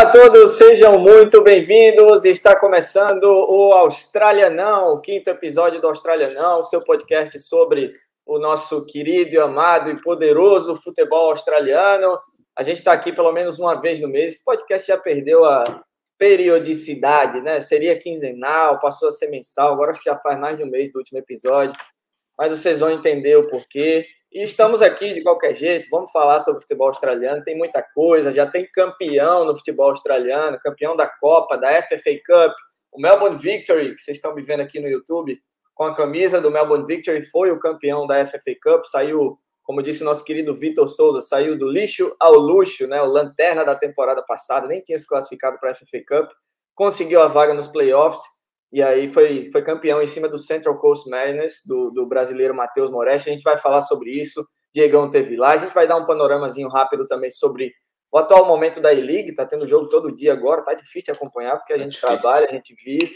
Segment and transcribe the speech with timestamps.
[0.00, 2.24] Olá a todos, sejam muito bem-vindos.
[2.24, 7.92] Está começando o Australianão, o quinto episódio do Australianão, seu podcast sobre
[8.24, 12.18] o nosso querido amado e poderoso futebol australiano.
[12.56, 14.36] A gente está aqui pelo menos uma vez no mês.
[14.36, 15.84] Esse podcast já perdeu a
[16.16, 17.60] periodicidade, né?
[17.60, 20.90] Seria quinzenal, passou a ser mensal, agora acho que já faz mais de um mês
[20.90, 21.78] do último episódio.
[22.38, 24.06] Mas vocês vão entender o porquê.
[24.32, 28.46] E estamos aqui de qualquer jeito, vamos falar sobre futebol australiano, tem muita coisa, já
[28.46, 32.54] tem campeão no futebol australiano, campeão da Copa, da FFA Cup,
[32.92, 35.36] o Melbourne Victory, que vocês estão me vendo aqui no YouTube,
[35.74, 40.02] com a camisa do Melbourne Victory, foi o campeão da FFA Cup, saiu, como disse
[40.02, 44.22] o nosso querido Vitor Souza, saiu do lixo ao luxo, né, o lanterna da temporada
[44.22, 46.30] passada, nem tinha se classificado para a FFA Cup,
[46.76, 48.22] conseguiu a vaga nos playoffs,
[48.72, 52.90] e aí foi, foi campeão em cima do Central Coast Mariners, do, do brasileiro Matheus
[52.90, 53.28] Moretti.
[53.28, 54.46] A gente vai falar sobre isso.
[54.72, 55.52] Diegão teve lá.
[55.52, 57.72] A gente vai dar um panoramazinho rápido também sobre
[58.12, 59.34] o atual momento da E-League.
[59.34, 60.62] Tá tendo jogo todo dia agora.
[60.62, 63.12] Tá difícil de acompanhar porque a tá gente trabalha, a gente vive.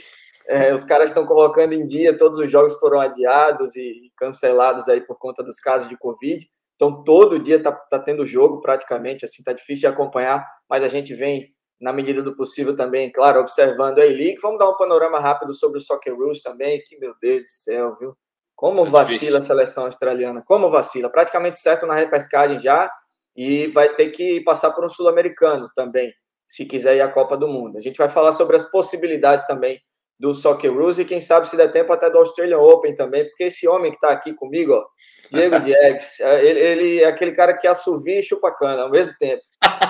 [0.46, 5.00] É, os caras estão colocando em dia todos os jogos foram adiados e cancelados aí
[5.00, 6.46] por conta dos casos de Covid.
[6.74, 10.88] Então, todo dia tá, tá tendo jogo praticamente, assim, tá difícil de acompanhar, mas a
[10.88, 11.53] gente vem
[11.84, 14.40] na medida do possível também, claro, observando a E-League.
[14.40, 17.94] Vamos dar um panorama rápido sobre o Soccer Rules também, que, meu Deus do céu,
[18.00, 18.16] viu?
[18.56, 21.10] Como vacila a seleção australiana, como vacila.
[21.10, 22.90] Praticamente certo na repescagem já,
[23.36, 26.10] e vai ter que passar por um sul-americano também,
[26.46, 27.76] se quiser ir à Copa do Mundo.
[27.76, 29.78] A gente vai falar sobre as possibilidades também
[30.18, 33.44] do Soccer Rules e quem sabe se der tempo até do Australian Open também, porque
[33.44, 34.86] esse homem que está aqui comigo, ó,
[35.30, 39.12] Diego Diegues, é, ele, ele, é aquele cara que assovia e chupa cana ao mesmo
[39.18, 39.42] tempo.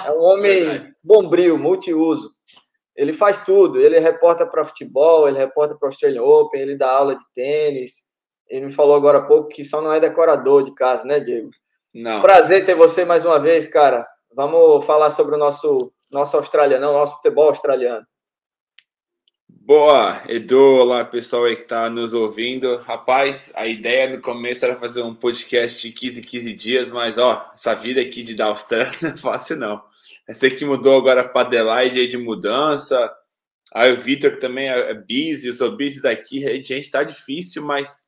[0.06, 2.30] É um homem bombril, multiuso.
[2.96, 3.80] Ele faz tudo.
[3.80, 8.04] Ele reporta para futebol, ele reporta para o Australian Open, ele dá aula de tênis.
[8.48, 11.50] Ele me falou agora há pouco que só não é decorador de casa, né, Diego?
[11.94, 12.20] Não.
[12.20, 14.06] Prazer ter você mais uma vez, cara.
[14.34, 18.04] Vamos falar sobre o nosso, nosso australiano, nosso futebol australiano.
[19.66, 22.76] Boa, Edu, olá pessoal aí que tá nos ouvindo.
[22.82, 27.50] Rapaz, a ideia no começo era fazer um podcast de 15 15 dias, mas ó,
[27.54, 29.82] essa vida aqui de Austrália não é fácil não.
[30.28, 33.10] Essa que mudou agora para Adelaide aí de mudança.
[33.72, 37.62] Aí o Vitor que também é, é busy, eu sou busy daqui, gente, tá difícil,
[37.62, 38.02] mas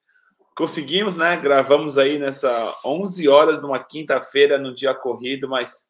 [0.55, 1.39] conseguimos, né?
[1.39, 5.87] Gravamos aí nessa 11 horas numa quinta-feira no dia corrido, mas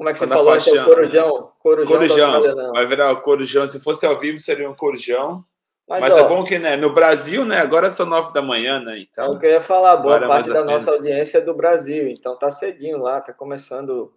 [0.00, 0.52] como é que você falou?
[0.52, 1.52] Paixão, é o corujão.
[1.58, 2.72] Corujão, corujão.
[2.72, 3.68] vai virar o corujão.
[3.68, 5.44] Se fosse ao vivo, seria um corujão.
[5.86, 8.40] Mas, Mas é ó, é bom que, né, no Brasil, né, agora são nove da
[8.40, 9.38] manhã, né, então...
[9.42, 12.96] É eu ia falar, boa parte da nossa audiência é do Brasil, então tá cedinho
[12.96, 14.10] lá, tá começando,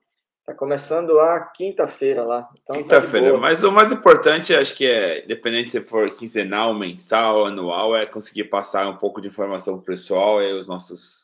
[0.46, 2.48] tá começando a quinta-feira lá.
[2.62, 6.74] Então tá quinta-feira, tá mas o mais importante, acho que é, independente se for quinzenal,
[6.74, 11.23] mensal, anual, é conseguir passar um pouco de informação pro pessoal e os nossos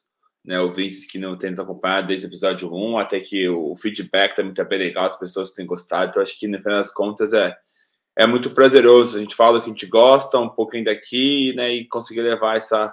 [0.49, 4.35] né, ouvintes que não têm nos acompanhado desde o episódio 1, até que o feedback
[4.35, 6.09] também está bem legal, as pessoas têm gostado.
[6.09, 7.55] Então, acho que, no final das contas, é,
[8.17, 9.15] é muito prazeroso.
[9.15, 12.57] A gente fala o que a gente gosta, um pouquinho daqui, né, e conseguir levar
[12.57, 12.91] essa,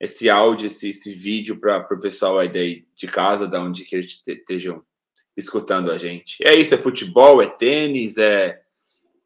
[0.00, 3.94] esse áudio, esse, esse vídeo para o pessoal aí de, de casa, da onde que
[3.94, 4.82] eles estejam
[5.36, 6.44] escutando a gente.
[6.44, 8.63] É isso, é futebol, é tênis, é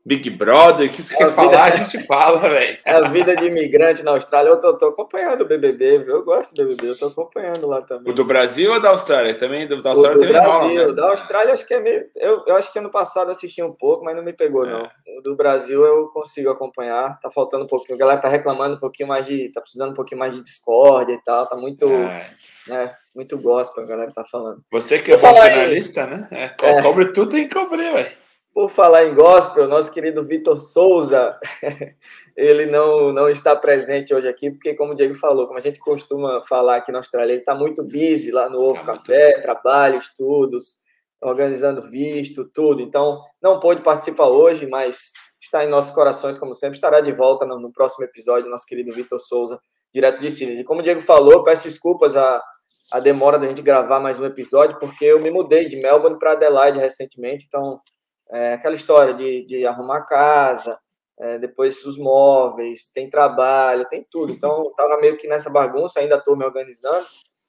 [0.09, 2.79] Big Brother, que você é quer falar, a gente fala, velho.
[2.83, 4.49] É a vida de imigrante na Austrália.
[4.49, 8.11] Eu tô, tô, acompanhando o BBB, eu gosto do BBB, eu tô acompanhando lá também.
[8.11, 9.35] O do Brasil ou da Austrália?
[9.35, 10.93] Também do, da Austrália o do Brasil, rola, né?
[10.95, 12.07] da Austrália acho que é meio...
[12.17, 14.71] Eu, eu acho que ano passado assisti um pouco, mas não me pegou, é.
[14.71, 14.91] não.
[15.19, 17.97] O do Brasil eu consigo acompanhar, tá faltando um pouquinho.
[17.97, 19.51] A galera tá reclamando um pouquinho mais de...
[19.51, 21.87] tá precisando um pouquinho mais de discórdia e tal, tá muito...
[21.87, 22.31] É.
[22.67, 24.63] Né, muito gospel, a galera tá falando.
[24.71, 26.29] Você que é bom finalista, né?
[26.31, 26.83] É, é.
[26.83, 28.28] Cobre tudo em cobrir, velho.
[28.59, 31.39] Por falar em gospel, nosso querido Vitor Souza,
[32.37, 35.79] ele não, não está presente hoje aqui, porque, como o Diego falou, como a gente
[35.79, 39.43] costuma falar aqui na Austrália, ele está muito busy lá no Ovo tá Café, muito...
[39.43, 40.81] trabalho, estudos,
[41.23, 42.83] organizando visto, tudo.
[42.83, 46.79] Então, não pôde participar hoje, mas está em nossos corações, como sempre.
[46.79, 49.61] Estará de volta no, no próximo episódio, nosso querido Vitor Souza,
[49.95, 50.63] direto de Sydney.
[50.63, 52.43] E como o Diego falou, peço desculpas a,
[52.91, 56.33] a demora da gente gravar mais um episódio, porque eu me mudei de Melbourne para
[56.33, 57.81] Adelaide recentemente, então
[58.31, 60.79] é, aquela história de, de arrumar casa,
[61.19, 64.33] é, depois os móveis, tem trabalho, tem tudo.
[64.33, 67.07] Então, estava meio que nessa bagunça, ainda estou me organizando,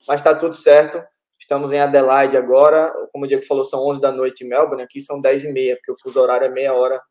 [0.07, 1.03] mas está tudo certo.
[1.39, 4.99] Estamos em Adelaide agora, como o Diego falou, são 11 da noite em Melbourne, aqui
[4.99, 7.01] são 10 e meia, porque o fuso horário é meia hora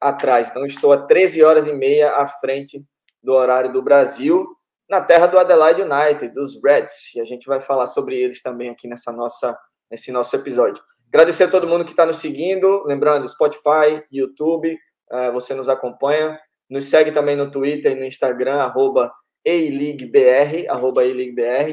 [0.00, 0.50] atrás.
[0.50, 2.84] Então, estou a 13 horas e meia à frente
[3.22, 4.46] do horário do Brasil,
[4.88, 8.68] na terra do Adelaide United, dos Reds, e a gente vai falar sobre eles também
[8.68, 9.56] aqui nessa nossa,
[9.90, 10.82] nesse nosso episódio.
[11.12, 12.84] Agradecer a todo mundo que está nos seguindo.
[12.86, 14.74] Lembrando, Spotify, YouTube,
[15.12, 16.40] uh, você nos acompanha.
[16.70, 19.12] Nos segue também no Twitter e no Instagram, arroba
[20.70, 21.02] arroba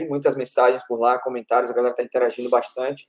[0.09, 3.07] Muitas mensagens por lá, comentários, a galera está interagindo bastante.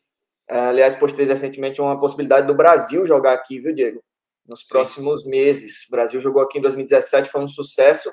[0.48, 4.00] aliás, postei recentemente uma possibilidade do Brasil jogar aqui, viu, Diego?
[4.46, 5.30] Nos próximos Sim.
[5.30, 5.84] meses.
[5.88, 8.12] O Brasil jogou aqui em 2017, foi um sucesso.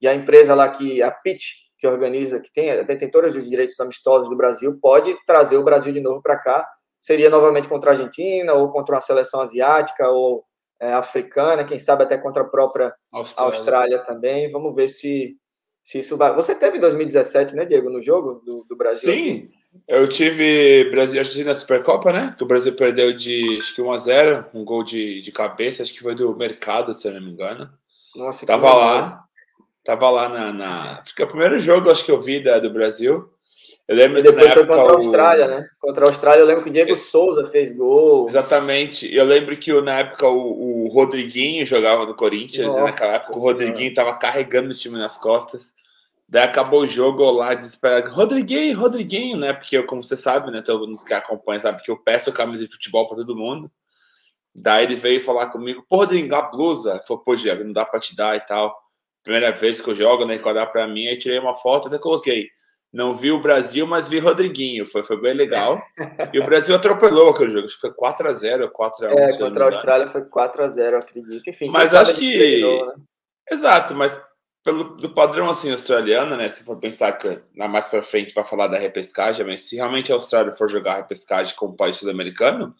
[0.00, 3.78] E a empresa lá que, a Pitch, que organiza, que tem a detentora dos direitos
[3.78, 6.66] amistosos do Brasil, pode trazer o Brasil de novo para cá.
[7.00, 10.44] Seria novamente contra a Argentina, ou contra uma seleção asiática, ou
[10.80, 13.52] é, africana, quem sabe até contra a própria Austrália.
[13.52, 13.98] Austrália.
[14.04, 14.50] também.
[14.50, 15.36] Vamos ver se,
[15.82, 16.34] se isso vai.
[16.34, 19.12] Você teve 2017, né, Diego, no jogo do, do Brasil?
[19.12, 19.50] Sim,
[19.86, 22.34] eu tive Brasil Argentina na Supercopa, né?
[22.36, 25.82] Que o Brasil perdeu de acho que 1 a 0 um gol de, de cabeça,
[25.82, 27.68] acho que foi do mercado, se eu não me engano.
[28.14, 29.24] Nossa, Tava lá.
[29.84, 31.00] Tava lá na, na.
[31.00, 33.30] Acho que é o primeiro jogo acho que eu vi da, do Brasil.
[33.88, 35.48] Eu lembro e depois foi contra a Austrália, o...
[35.48, 35.70] né?
[35.80, 36.94] Contra a Austrália, eu lembro que o Diego.
[36.94, 38.28] Souza fez gol.
[38.28, 39.12] Exatamente.
[39.12, 42.66] Eu lembro que na época o, o Rodriguinho jogava no Corinthians.
[42.66, 45.72] Nossa, naquela época o Rodriguinho estava carregando o time nas costas.
[46.28, 48.10] Daí acabou o jogo lá desesperado.
[48.10, 49.54] Rodriguinho, Rodriguinho, né?
[49.54, 50.60] Porque, como você sabe, né?
[50.60, 53.70] Todos mundo que acompanha sabe que eu peço camisa de futebol para todo mundo.
[54.54, 57.00] Daí ele veio falar comigo, pô, Rodrigo, a blusa.
[57.08, 58.76] Falei, pô, Diego, não dá para te dar e tal.
[59.22, 60.36] Primeira vez que eu jogo, né?
[60.36, 62.50] Quadrar para mim, aí tirei uma foto, até coloquei
[62.92, 64.86] não vi o Brasil, mas vi Rodriguinho.
[64.86, 65.80] Foi, foi bem legal.
[66.32, 67.66] E o Brasil atropelou aquele jogo.
[67.66, 69.18] Acho que foi 4x0, 4x1.
[69.18, 71.50] É, contra a Austrália foi 4x0, acredito.
[71.50, 72.32] Enfim, mas acho que.
[72.32, 72.94] Treinou, né?
[73.50, 74.18] Exato, mas
[74.64, 76.48] pelo do padrão assim australiano, né?
[76.48, 80.12] Se for pensar que na mais para frente vai falar da repescagem, mas se realmente
[80.12, 82.74] a Austrália for jogar repescagem como país sul-americano,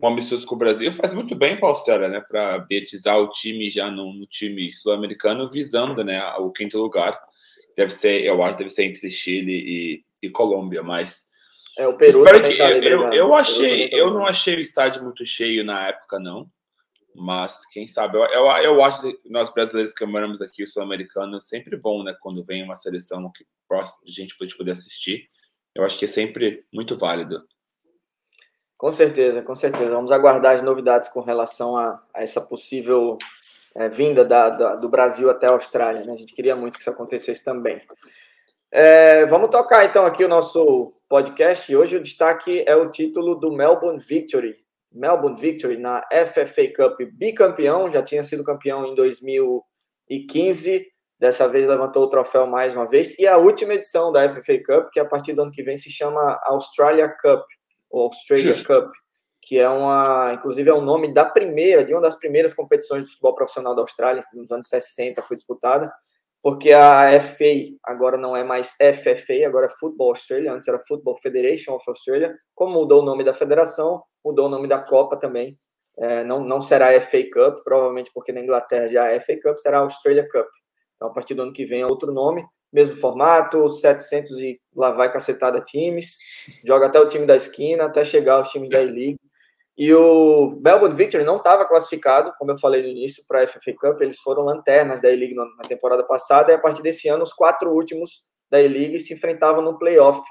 [0.00, 2.20] um amistoso com o Brasil faz muito bem para a Austrália, né?
[2.20, 7.18] Para betizar o time já no, no time sul-americano, visando né, o quinto lugar
[7.76, 11.28] deve ser, eu acho, deve ser entre Chile e, e Colômbia, mas
[11.76, 14.60] é, o Peru espero que, tá eu, eu, eu, achei, tá eu não achei o
[14.60, 16.48] estádio muito cheio na época, não.
[17.16, 21.36] Mas quem sabe, eu, eu, eu acho que nós brasileiros que moramos aqui, o sul-americano,
[21.36, 22.14] é sempre bom, né?
[22.20, 25.28] Quando vem uma seleção que a gente pode poder assistir.
[25.74, 27.44] Eu acho que é sempre muito válido.
[28.78, 29.94] Com certeza, com certeza.
[29.94, 33.16] Vamos aguardar as novidades com relação a, a essa possível
[33.76, 36.04] é, vinda da, da, do Brasil até a Austrália.
[36.04, 36.12] Né?
[36.12, 37.80] A gente queria muito que isso acontecesse também.
[38.70, 41.74] É, vamos tocar então aqui o nosso podcast.
[41.74, 44.56] Hoje o destaque é o título do Melbourne Victory.
[44.92, 50.86] Melbourne Victory na FFA Cup bicampeão, já tinha sido campeão em 2015,
[51.18, 54.90] dessa vez levantou o troféu mais uma vez, e a última edição da FFA Cup,
[54.92, 57.44] que a partir do ano que vem se chama Australia Cup,
[57.90, 58.66] ou Australia Justo.
[58.66, 58.92] Cup
[59.44, 63.10] que é uma, inclusive é o nome da primeira, de uma das primeiras competições de
[63.10, 65.92] futebol profissional da Austrália, nos anos 60 foi disputada,
[66.42, 71.18] porque a FA agora não é mais FFA, agora é Football Australia, antes era Football
[71.22, 75.58] Federation of Australia, como mudou o nome da federação, mudou o nome da Copa também,
[75.98, 79.58] é, não, não será a FA Cup, provavelmente porque na Inglaterra já é FA Cup,
[79.58, 80.48] será a Australia Cup.
[80.96, 84.90] Então, a partir do ano que vem é outro nome, mesmo formato, 700 e lá
[84.90, 86.18] vai cacetada times,
[86.64, 89.18] joga até o time da esquina, até chegar aos times da E-League,
[89.76, 93.74] e o Melbourne Victory não estava classificado, como eu falei no início, para a FFA
[93.78, 94.00] Cup.
[94.00, 96.52] Eles foram lanternas da E-League na temporada passada.
[96.52, 100.22] E a partir desse ano, os quatro últimos da E-League se enfrentavam no playoff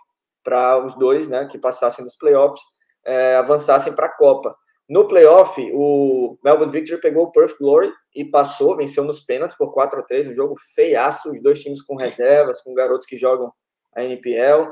[0.43, 2.61] para os dois né, que passassem nos playoffs
[3.05, 4.55] é, avançassem para a Copa.
[4.87, 9.73] No playoff, o Melbourne Victory pegou o Perth Glory e passou, venceu nos pênaltis por
[9.73, 13.51] 4 a 3 um jogo feiaço, os dois times com reservas, com garotos que jogam
[13.95, 14.71] a NPL.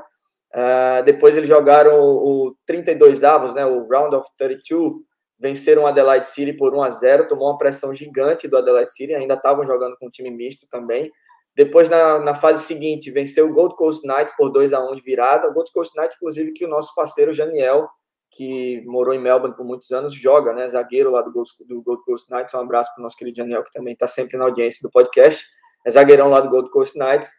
[0.54, 4.96] Uh, depois eles jogaram o, o 32 avos, né, o Round of 32,
[5.40, 9.16] venceram o Adelaide City por 1 a 0 tomou uma pressão gigante do Adelaide City,
[9.16, 11.10] ainda estavam jogando com um time misto também.
[11.56, 15.02] Depois, na, na fase seguinte, venceu o Gold Coast Knights por 2 a 1 de
[15.02, 15.50] virada.
[15.50, 17.90] O Gold Coast Knights, inclusive, que o nosso parceiro Janiel,
[18.30, 20.68] que morou em Melbourne por muitos anos, joga, né?
[20.70, 22.54] Zagueiro lá do Gold, do Gold Coast Knights.
[22.54, 25.46] Um abraço para o nosso querido Janiel, que também está sempre na audiência do podcast.
[25.86, 27.30] É zagueirão lá do Gold Coast Knights.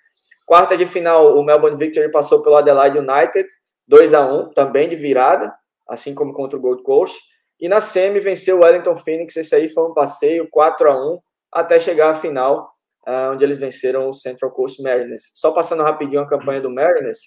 [0.46, 3.48] Quarta de final, o Melbourne Victory passou pelo Adelaide United,
[3.88, 5.52] 2 a 1 também de virada,
[5.88, 7.18] assim como contra o Gold Coast.
[7.60, 11.18] E na semi venceu o Wellington Phoenix, esse aí foi um passeio 4 a 1
[11.52, 12.72] até chegar à final,
[13.06, 15.32] ah, onde eles venceram o Central Coast Mariners.
[15.34, 17.18] Só passando rapidinho a campanha do Mariners,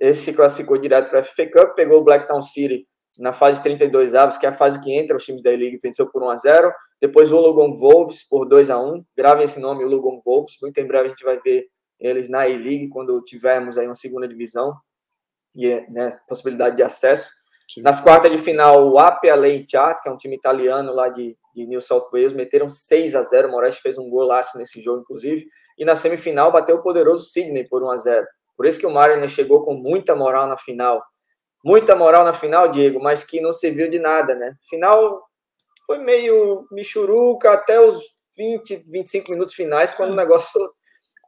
[0.00, 2.86] esse se classificou direto para a FA Cup, pegou o Blacktown City
[3.18, 6.10] na fase 32 avos, que é a fase que entra os times da Liga, venceu
[6.10, 9.84] por 1 a 0 Depois o Logan Wolves por 2 a 1 Gravem esse nome,
[9.84, 10.56] o Logan Wolves.
[10.60, 11.66] Muito em breve a gente vai ver
[12.04, 14.76] eles na E-League, quando tivermos aí uma segunda divisão
[15.54, 17.32] e né, possibilidade de acesso.
[17.72, 17.82] Sim.
[17.82, 19.34] Nas quartas de final, o Apia
[19.68, 23.22] Chart, que é um time italiano lá de, de New South Wales, meteram 6 a
[23.22, 25.46] 0 O Moraes fez um golaço nesse jogo, inclusive.
[25.78, 28.90] E na semifinal, bateu o poderoso Sydney por 1 a 0 Por isso que o
[28.90, 31.02] Mariner chegou com muita moral na final.
[31.64, 34.54] Muita moral na final, Diego, mas que não serviu de nada, né?
[34.68, 35.22] Final
[35.86, 37.98] foi meio michuruca até os
[38.36, 40.60] 20, 25 minutos finais, quando o negócio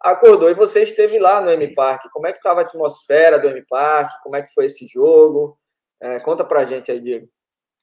[0.01, 2.11] acordou e você esteve lá no M Park.
[2.13, 4.23] Como é que estava a atmosfera do M Park?
[4.23, 5.59] Como é que foi esse jogo?
[6.01, 7.29] É, conta pra gente aí, Diego.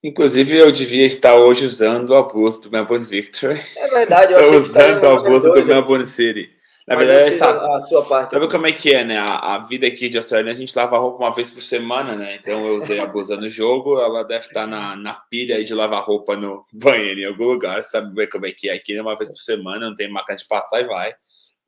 [0.04, 3.62] Inclusive, eu devia estar hoje usando o abuso do Melbourne Victory.
[3.78, 6.50] É verdade, eu Estou usando o abuso do Melbourne City.
[6.86, 8.32] Na Mas verdade, sabe, a sua parte.
[8.32, 9.18] Sabe como é que é, né?
[9.18, 12.36] A, a, vida aqui de Australia, a gente lava roupa uma vez por semana, né?
[12.36, 15.74] Então eu usei a blusa no jogo, ela deve estar na, na pilha aí de
[15.74, 19.02] lavar roupa no banheiro em algum lugar, sabe ver como é que é aqui, né?
[19.02, 21.16] Uma vez por semana, não tem máquina de passar e vai.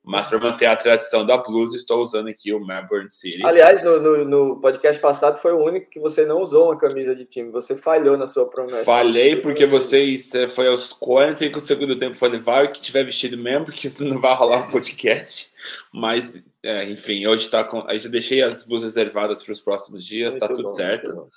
[0.06, 3.44] Mas para manter a tradição da blusa, estou usando aqui o Melbourne City.
[3.44, 7.16] Aliás, no, no, no, podcast passado foi o único que você não usou uma camisa
[7.16, 7.52] de time.
[7.52, 8.86] Você falhou na sua promessa.
[8.86, 12.16] Falei porque vocês é, foi aos 45 do segundo tempo.
[12.16, 15.50] Falei, vai que tiver vestido mesmo, porque senão não vai rolar o podcast.
[15.92, 17.84] Mas, é, enfim, hoje está com.
[17.88, 21.30] Aí já deixei as blusas reservadas para os próximos dias, está tudo bom, certo.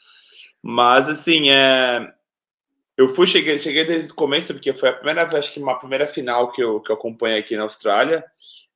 [0.62, 2.12] Mas, assim, é.
[2.98, 6.04] Eu fui, cheguei, cheguei desde o começo, porque foi a primeira acho que uma primeira
[6.08, 8.24] final que eu, que eu acompanhei aqui na Austrália.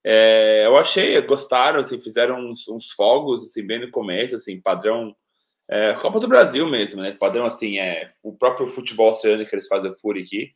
[0.04, 5.12] É, eu achei, gostaram, assim, fizeram uns, uns, fogos, assim, bem no começo, assim, padrão
[5.68, 7.10] é, Copa do Brasil mesmo, né?
[7.12, 10.52] Padrão, assim, é o próprio futebol australiano que eles fazem o Fury aqui.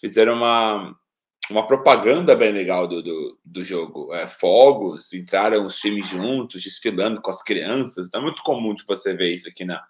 [0.00, 0.92] Fizeram uma,
[1.50, 4.12] uma propaganda bem legal do, do, do jogo.
[4.12, 8.10] É, fogos, entraram os times juntos, desfilando com as crianças.
[8.12, 9.84] Não é muito comum de você ver isso aqui na,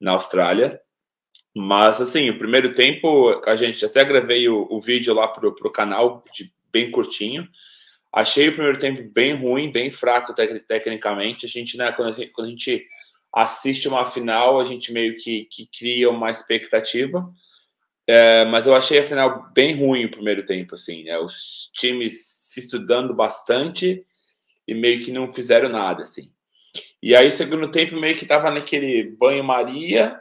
[0.00, 0.80] na Austrália.
[1.54, 5.70] Mas, assim, o primeiro tempo, a gente até gravei o, o vídeo lá pro, pro
[5.70, 7.48] canal, de, bem curtinho.
[8.12, 11.46] Achei o primeiro tempo bem ruim, bem fraco tec tecnicamente.
[11.46, 12.86] A gente, né, quando a gente, quando a gente
[13.32, 17.28] assiste uma final, a gente meio que, que cria uma expectativa.
[18.06, 21.18] É, mas eu achei a final bem ruim o primeiro tempo, assim, né?
[21.18, 24.04] Os times se estudando bastante
[24.66, 26.30] e meio que não fizeram nada, assim.
[27.02, 30.20] E aí, segundo tempo, meio que tava naquele banho-maria.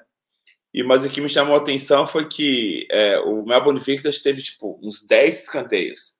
[0.74, 4.42] E mas o que me chamou a atenção foi que é, o Melbourne Victors teve
[4.42, 6.18] tipo uns 10 escanteios.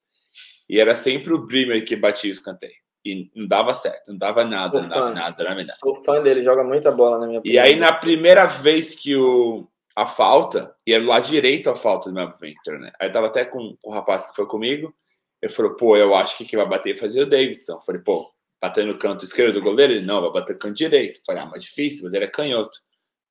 [0.70, 2.74] E era sempre o Bremer que batia o escanteio.
[3.06, 5.74] E não dava certo, não dava nada, não dava nada, não dava nada.
[5.78, 7.42] Sou fã dele, joga muita bola na minha.
[7.44, 12.10] E aí, na primeira vez que o, a falta, e era lá direito a falta
[12.10, 12.92] do meu Victor, né?
[13.00, 14.94] Aí eu tava até com, com o rapaz que foi comigo,
[15.42, 17.74] ele falou, pô, eu acho que quem vai bater é fazer o Davidson.
[17.74, 18.32] Eu falei, pô,
[18.62, 19.92] bater no canto esquerdo do goleiro?
[19.92, 21.18] Ele, não, vai bater no canto direito.
[21.18, 22.78] Eu falei, ah, mas difícil, mas ele é canhoto.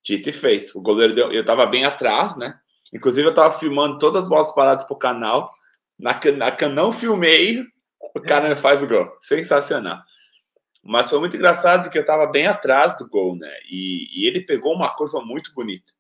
[0.03, 0.79] Dito e feito.
[0.79, 2.59] O goleiro deu, eu tava bem atrás, né?
[2.93, 5.51] Inclusive, eu tava filmando todas as bolas paradas pro canal.
[5.99, 7.65] Na, na que eu não filmei,
[8.15, 9.17] o cara faz o gol.
[9.21, 10.03] Sensacional.
[10.83, 13.53] Mas foi muito engraçado porque eu estava bem atrás do gol, né?
[13.71, 15.93] E, e, ele pegou uma curva muito bonita.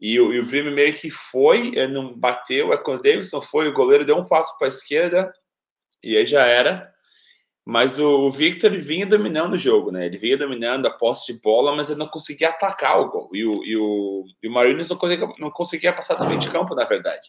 [0.00, 3.40] E, o, e o Primo meio que foi, ele não bateu, é quando o Davidson
[3.40, 5.32] foi, o goleiro deu um passo para a esquerda
[6.02, 6.91] e aí já era.
[7.64, 10.06] Mas o, o Victor vinha dominando o jogo, né?
[10.06, 13.30] Ele vinha dominando a posse de bola, mas ele não conseguia atacar o gol.
[13.32, 16.84] E o, e o, e o não conseguia, não conseguia passar também de campo, na
[16.84, 17.28] verdade.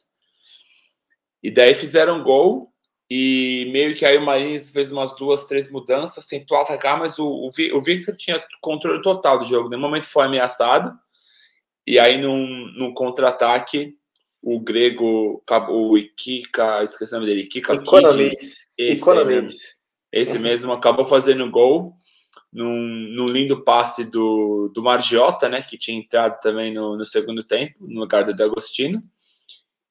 [1.41, 2.73] E daí fizeram gol
[3.09, 7.27] e meio que aí o Marins fez umas duas, três mudanças, tentou atacar, mas o,
[7.27, 9.69] o, o Victor tinha controle total do jogo.
[9.69, 10.97] No momento foi ameaçado.
[11.85, 13.95] E aí, num, num contra-ataque,
[14.41, 18.67] o grego, o Ikika, esqueci o nome dele, Ikika Economics.
[18.77, 19.82] Esse,
[20.13, 21.97] esse mesmo acabou fazendo gol
[22.51, 27.43] num, num lindo passe do, do Margiota, né, que tinha entrado também no, no segundo
[27.43, 29.01] tempo, no lugar do D'Agostino.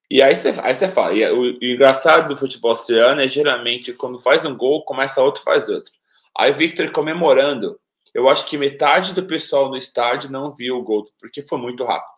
[0.09, 4.21] E aí você, aí fala, e o, o, engraçado do futebol australiano é geralmente quando
[4.21, 5.93] faz um gol, começa outro, faz outro.
[6.39, 7.79] Aí o Victor comemorando.
[8.15, 11.83] Eu acho que metade do pessoal no estádio não viu o gol, porque foi muito
[11.83, 12.13] rápido.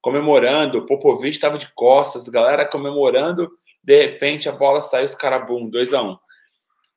[0.00, 3.50] Comemorando, o Popovic estava de costas, galera comemorando,
[3.82, 6.02] de repente a bola saiu, os caras, bum, 2x1.
[6.02, 6.16] Um.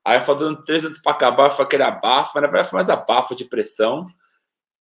[0.08, 4.08] Aí faltando três anos para acabar, foi aquele na verdade foi mais abafa de pressão.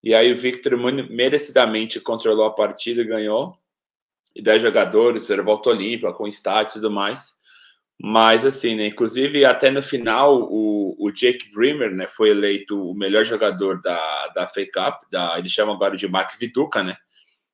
[0.01, 0.77] E aí o Victor
[1.11, 3.59] merecidamente controlou a partida e ganhou
[4.37, 7.35] e 10 jogadores, era volta olímpica, com estádio e tudo mais.
[7.99, 12.95] Mas, assim, né, inclusive, até no final, o, o Jake Bremer né, foi eleito o
[12.95, 16.97] melhor jogador da, da FA Cup, da, eles chamam agora de Mark Viduka, né?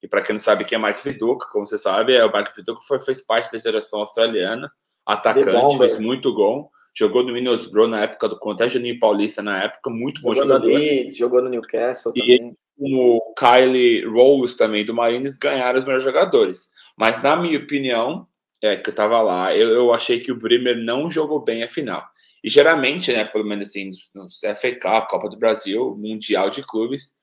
[0.02, 2.54] E para quem não sabe quem é Mark Viduka, como você sabe, é o Mark
[2.54, 4.70] Viduka foi, fez parte da geração australiana,
[5.06, 9.90] atacante, fez muito gol, jogou no Middlesbrough na época do contra Juninho Paulista na época,
[9.90, 10.68] muito bom jogou jogador.
[10.68, 12.56] No Leeds, jogou no Newcastle e também.
[12.78, 16.70] o Kylie Rose também do Marines ganharam os melhores jogadores.
[16.96, 18.26] Mas, na minha opinião,
[18.62, 21.68] é, que eu tava lá, eu, eu achei que o Bremer não jogou bem a
[21.68, 22.04] final.
[22.44, 27.14] E geralmente, né, pelo menos assim, no FK, Copa do Brasil, Mundial de Clubes,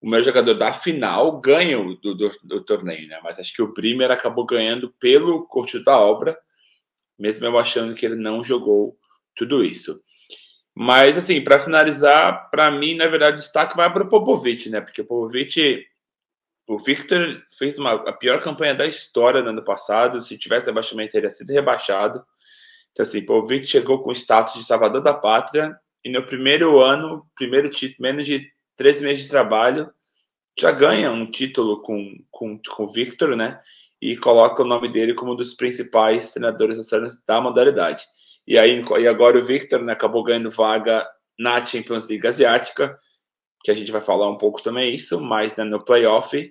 [0.00, 3.18] o meu jogador da final ganha do, do, do, torneio, né?
[3.22, 6.38] Mas acho que o Bremer acabou ganhando pelo curso da obra,
[7.18, 8.96] mesmo eu achando que ele não jogou
[9.38, 10.02] tudo isso.
[10.74, 14.80] Mas, assim, para finalizar, para mim, na verdade, o destaque vai para o Popovic, né?
[14.80, 15.86] Porque o Popovic
[16.68, 20.20] o Victor fez uma, a pior campanha da história no ano passado.
[20.20, 22.22] Se tivesse rebaixamento, teria sido rebaixado.
[22.92, 25.74] Então, assim, o Victor chegou com o status de salvador da pátria.
[26.04, 29.90] E no primeiro ano, primeiro título, menos de 13 meses de trabalho,
[30.58, 33.60] já ganha um título com, com, com o Victor, né?
[34.00, 36.78] E coloca o nome dele como um dos principais treinadores
[37.26, 38.04] da modalidade.
[38.48, 41.06] E aí e agora o Victor né, acabou ganhando vaga
[41.38, 42.98] na Champions League Asiática,
[43.62, 46.50] que a gente vai falar um pouco também isso, mas né, no playoff.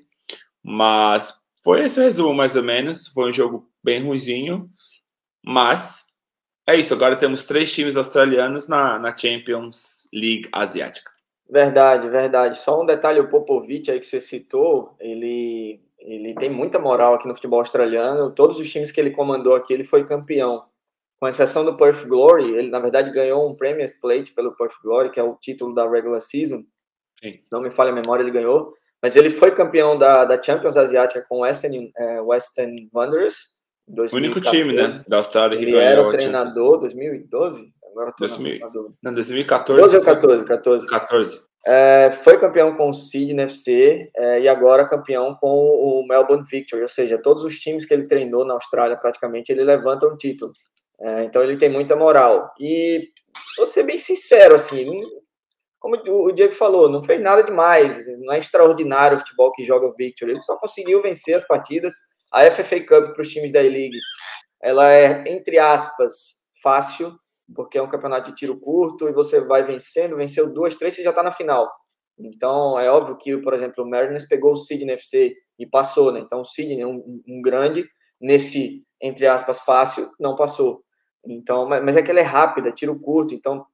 [0.64, 3.08] Mas foi esse o resumo, mais ou menos.
[3.08, 4.70] Foi um jogo bem ruizinho,
[5.44, 6.06] mas
[6.68, 6.94] é isso.
[6.94, 11.10] Agora temos três times australianos na, na Champions League Asiática.
[11.50, 12.60] Verdade, verdade.
[12.60, 17.28] Só um detalhe, o Popovic aí que você citou, ele, ele tem muita moral aqui
[17.28, 18.30] no futebol australiano.
[18.30, 20.64] Todos os times que ele comandou aqui, ele foi campeão.
[21.20, 25.10] Com exceção do Perth Glory, ele na verdade ganhou um Premier's Plate pelo Perth Glory,
[25.10, 26.64] que é o título da regular season.
[27.20, 27.40] Sim.
[27.42, 28.74] Se não me falha a memória, ele ganhou.
[29.02, 33.58] Mas ele foi campeão da, da Champions Asiática com o Western, é, Western Wanderers.
[33.88, 35.04] O único time, né?
[35.08, 37.72] Da Austrália ele era o treinador, 2012?
[37.92, 38.60] Agora 2000,
[39.02, 39.82] não, 2014.
[39.82, 40.46] 12 ou 14?
[40.46, 40.88] 14.
[40.88, 41.48] 14.
[41.66, 46.82] É, foi campeão com o Sydney FC é, e agora campeão com o Melbourne Victory,
[46.82, 50.54] ou seja, todos os times que ele treinou na Austrália, praticamente, ele levanta um título.
[51.00, 52.52] É, então ele tem muita moral.
[52.60, 53.10] E
[53.58, 55.02] vou ser bem sincero, assim,
[55.80, 59.86] como o Diego falou, não fez nada demais, não é extraordinário o futebol que joga
[59.86, 61.94] o Victory, ele só conseguiu vencer as partidas.
[62.32, 63.98] A FFA Cup para os times da E-League,
[64.62, 67.18] ela é, entre aspas, fácil,
[67.56, 71.04] porque é um campeonato de tiro curto e você vai vencendo, venceu duas, três, você
[71.04, 71.72] já está na final.
[72.20, 76.20] Então, é óbvio que, por exemplo, o Mariners pegou o Sydney FC e passou, né?
[76.20, 77.88] Então, o Sydney, um, um grande,
[78.20, 80.84] nesse, entre aspas, fácil, não passou.
[81.28, 83.66] Então, mas é que ela é rápida, tiro curto, então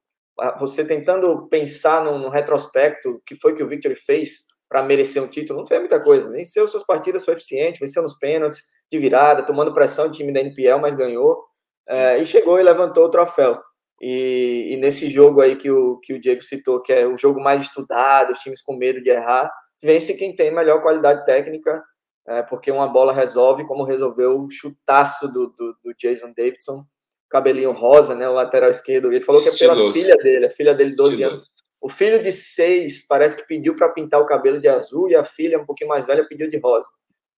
[0.60, 5.60] você tentando pensar no retrospecto, que foi que o Victory fez para merecer um título,
[5.60, 6.30] não fez muita coisa.
[6.30, 10.80] Venceu suas partidas, foi eficiente, venceu nos pênaltis, de virada, tomando pressão time da NPL,
[10.82, 11.44] mas ganhou.
[11.88, 13.62] É, e chegou e levantou o troféu.
[14.02, 17.39] E, e, nesse jogo aí que o, que o Diego citou, que é o jogo
[17.39, 21.84] mais estudado, os times com medo de errar, vence quem tem melhor qualidade técnica,
[22.28, 26.86] é, porque uma bola resolve, como resolveu o chutaço do, do, do Jason Davidson,
[27.34, 29.12] cabelinho rosa, né, o lateral esquerdo.
[29.12, 29.93] Ele falou que é pela Estiloso.
[29.93, 31.36] filha dele, a filha dele, 12 Estiloso.
[31.36, 31.52] anos.
[31.82, 35.26] O filho de seis parece que pediu para pintar o cabelo de azul e a
[35.26, 36.88] filha, um pouquinho mais velha, pediu de rosa.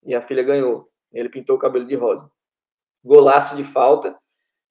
[0.05, 0.87] E a filha ganhou.
[1.13, 2.29] Ele pintou o cabelo de rosa.
[3.03, 4.15] Golaço de falta.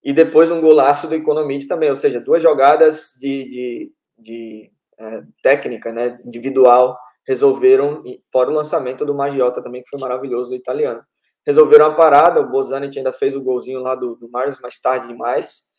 [0.04, 1.88] E depois um golaço do Economist também.
[1.88, 9.04] Ou seja, duas jogadas de, de, de é, técnica né, individual resolveram, fora o lançamento
[9.04, 11.02] do Magiota também, que foi maravilhoso do italiano
[11.46, 12.40] resolveram a parada.
[12.40, 15.74] O Bozanic ainda fez o golzinho lá do, do Marius mais tarde demais.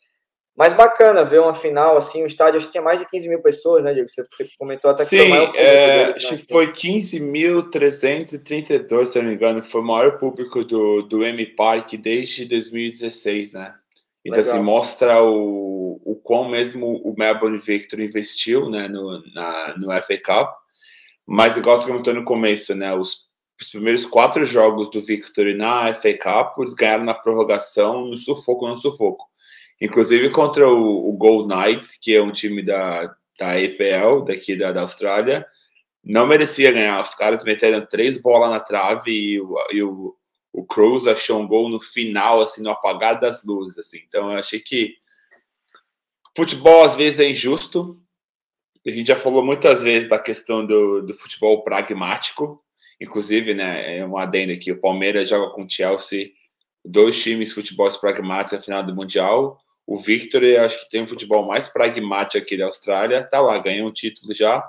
[0.56, 3.42] Mas bacana ver uma final assim, o estádio acho que tinha mais de 15 mil
[3.42, 4.08] pessoas, né, Diego?
[4.08, 6.38] Você, você comentou até que Sim, foi o maior público é, deles, né?
[6.38, 11.92] que foi 15.332, se não me engano, foi o maior público do, do M Park
[11.96, 13.74] desde 2016, né?
[14.24, 14.54] Então, assim, Legal.
[14.54, 20.18] assim, mostra o, o quão mesmo o Melbourne Victor investiu né, no, na, no FA
[20.24, 20.54] Cup.
[21.26, 22.94] Mas, igual você comentou no começo, né?
[22.94, 23.25] Os
[23.60, 28.68] os primeiros quatro jogos do Victory na FA Cup, eles ganharam na prorrogação, no sufoco,
[28.68, 29.26] no sufoco.
[29.80, 34.72] Inclusive contra o, o Gold Knights, que é um time da, da EPL, daqui da,
[34.72, 35.46] da Austrália,
[36.04, 37.00] não merecia ganhar.
[37.02, 40.16] Os caras meteram três bolas na trave e o, e o,
[40.52, 43.78] o Cruz achou um gol no final, assim, no apagar das luzes.
[43.78, 43.98] Assim.
[44.06, 44.96] Então eu achei que
[46.36, 48.00] futebol às vezes é injusto.
[48.86, 52.64] A gente já falou muitas vezes da questão do, do futebol pragmático,
[53.00, 56.30] Inclusive, né, é um adendo aqui, o Palmeiras joga com o Chelsea,
[56.84, 59.58] dois times futebol pragmáticos na final do Mundial.
[59.86, 63.88] O Victor, acho que tem um futebol mais pragmático aqui da Austrália, tá lá, ganhou
[63.88, 64.66] um título já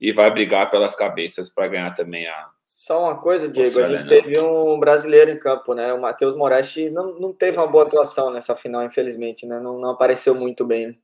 [0.00, 2.48] e vai brigar pelas cabeças para ganhar também a.
[2.62, 5.92] Só uma coisa, Diego, a gente teve um brasileiro em campo, né?
[5.92, 9.60] O Matheus Moretti não, não teve uma boa atuação nessa final, infelizmente, né?
[9.60, 10.98] Não, não apareceu muito bem.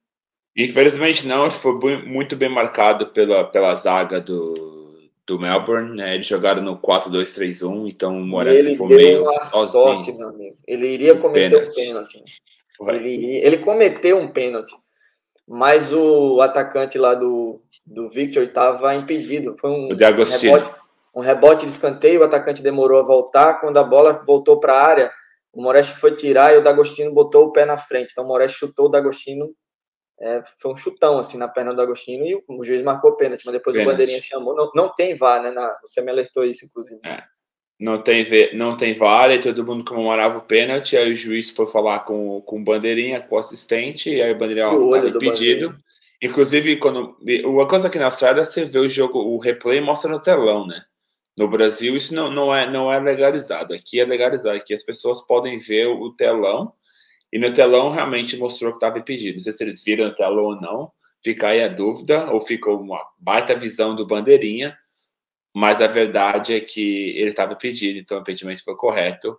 [0.56, 4.75] Infelizmente não, foi muito bem marcado pela, pela zaga do,
[5.26, 6.14] do Melbourne, né?
[6.14, 9.68] Eles jogaram no 4-2-3-1, então o Moraes foi meio uma sozinho.
[9.68, 10.54] sorte, meu amigo.
[10.66, 12.22] Ele iria cometer um pênalti.
[12.88, 14.72] Ele, ele cometeu um pênalti,
[15.46, 19.56] mas o atacante lá do, do Victor estava impedido.
[19.58, 20.70] Foi um, rebote,
[21.14, 23.60] um rebote de escanteio, o atacante demorou a voltar.
[23.60, 25.12] Quando a bola voltou para a área,
[25.52, 28.12] o Moraes foi tirar e o D'Agostino botou o pé na frente.
[28.12, 29.50] Então o Moraes chutou o D'Agostino
[30.20, 33.54] é, foi um chutão assim na perna do Agostinho e o, juiz marcou pênalti, mas
[33.54, 33.88] depois pênalti.
[33.88, 34.54] o bandeirinha chamou.
[34.54, 35.50] Não, não tem VAR, né?
[35.50, 37.00] Na, você me alertou isso, inclusive.
[37.04, 37.22] É.
[37.78, 40.96] Não tem, não tem VAR e todo mundo comemorava o pênalti.
[40.96, 44.38] Aí o juiz foi falar com, com o bandeirinha, com o assistente, e aí o
[44.38, 45.76] bandeirinha estava impedido.
[46.22, 50.18] Inclusive, quando uma coisa aqui na Austrália, você vê o jogo, o replay mostra no
[50.18, 50.82] telão, né?
[51.36, 53.74] No Brasil, isso não, não, é, não é legalizado.
[53.74, 54.56] Aqui é legalizado.
[54.56, 56.72] Aqui as pessoas podem ver o telão
[57.36, 59.34] e no telão realmente mostrou que estava impedido.
[59.34, 60.90] Não sei se eles viram no telão ou não,
[61.22, 64.74] fica aí a dúvida, ou fica uma baita visão do bandeirinha,
[65.54, 69.38] mas a verdade é que ele estava pedido, então o impedimento foi correto.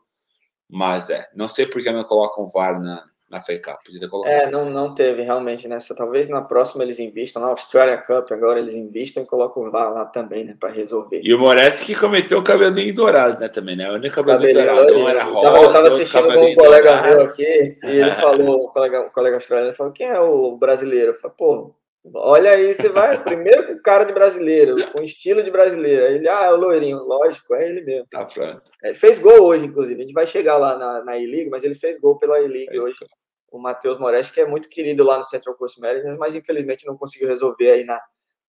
[0.69, 3.83] Mas é, não sei por que não colocam o VAR na, na Cup.
[3.83, 4.31] Podia ter colocado.
[4.31, 5.93] É, não, não teve realmente nessa.
[5.93, 9.93] Talvez na próxima eles invistam, na Australia Cup, agora eles investam e colocam o VAR
[9.93, 11.21] lá também, né, para resolver.
[11.23, 13.91] E o Moretti que cometeu o cabelinho dourado, né, também, né?
[13.91, 14.97] O único cabelinho, dourado.
[14.97, 17.15] Um era rosa, eu tava assistindo com um colega dourado.
[17.15, 21.11] meu aqui e ele falou, o colega, o colega australiano falou: quem é o brasileiro?
[21.11, 21.75] Eu falei, pô,
[22.13, 26.05] Olha aí, você vai primeiro com o cara de brasileiro, com estilo de brasileiro.
[26.05, 28.07] Aí ele, ah, é o loirinho, lógico, é ele mesmo.
[28.09, 28.61] Tá pronto.
[28.83, 29.99] É, fez gol hoje, inclusive.
[29.99, 32.99] A gente vai chegar lá na, na E-League, mas ele fez gol pela E-League hoje.
[32.99, 33.09] Gol
[33.51, 36.97] o Matheus Moraes, que é muito querido lá no Central Coast Mariners, mas infelizmente não
[36.97, 37.99] conseguiu resolver aí na,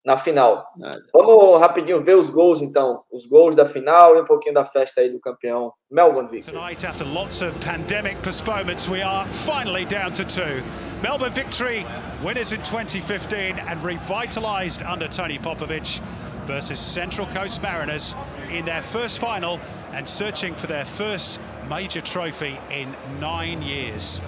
[0.04, 0.64] na final.
[0.76, 1.02] Nada.
[1.12, 3.02] Vamos rapidinho ver os gols, então.
[3.12, 6.56] Os gols da final e um pouquinho da festa aí do campeão Melbourne Victory.
[6.56, 10.62] Tonight, after lots of pandemic postponements, we are finally down to two.
[11.02, 11.84] Melbourne Victory,
[12.24, 16.00] winners in 2015 and revitalized under Tony Popovich
[16.46, 18.14] versus Central Coast Mariners
[18.50, 19.60] in their first final
[19.92, 24.20] and searching for their first major trophy in nine years.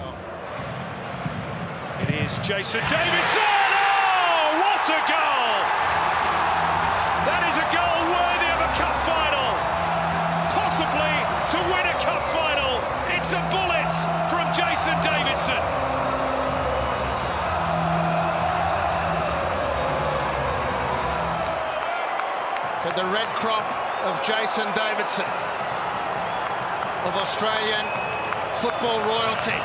[2.01, 3.43] It is Jason Davidson.
[3.43, 5.40] Oh, what a goal!
[8.77, 9.49] Cup final.
[10.51, 11.13] Possibly
[11.51, 12.79] to win a cup final.
[13.11, 13.93] It's a bullet
[14.31, 15.61] from Jason Davidson.
[22.83, 23.67] But the red crop
[24.05, 25.29] of Jason Davidson
[27.05, 27.85] of Australian
[28.61, 29.59] football royalty.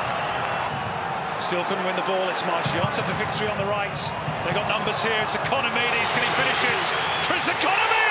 [1.41, 2.29] Still couldn't win the ball.
[2.31, 3.97] It's Marchiotta for victory on the right.
[4.45, 5.21] They've got numbers here.
[5.23, 6.11] It's Economides.
[6.13, 6.85] Can he finish it?
[7.29, 8.06] Chris Economides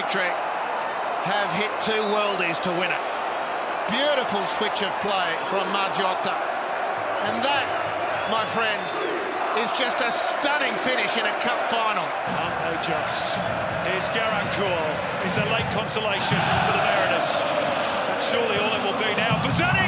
[0.00, 0.32] victory
[1.28, 3.04] have hit two worldies to win it.
[3.92, 6.32] Beautiful switch of play from Margiotta.
[7.28, 7.68] And that,
[8.32, 8.96] my friends,
[9.60, 12.08] is just a stunning finish in a cup final.
[12.32, 13.36] Aren't they just?
[13.84, 14.96] Here's Garancourt.
[15.28, 17.28] Is the late consolation for the Mariners.
[18.08, 19.36] That's surely all it will be now.
[19.44, 19.79] Bazanic,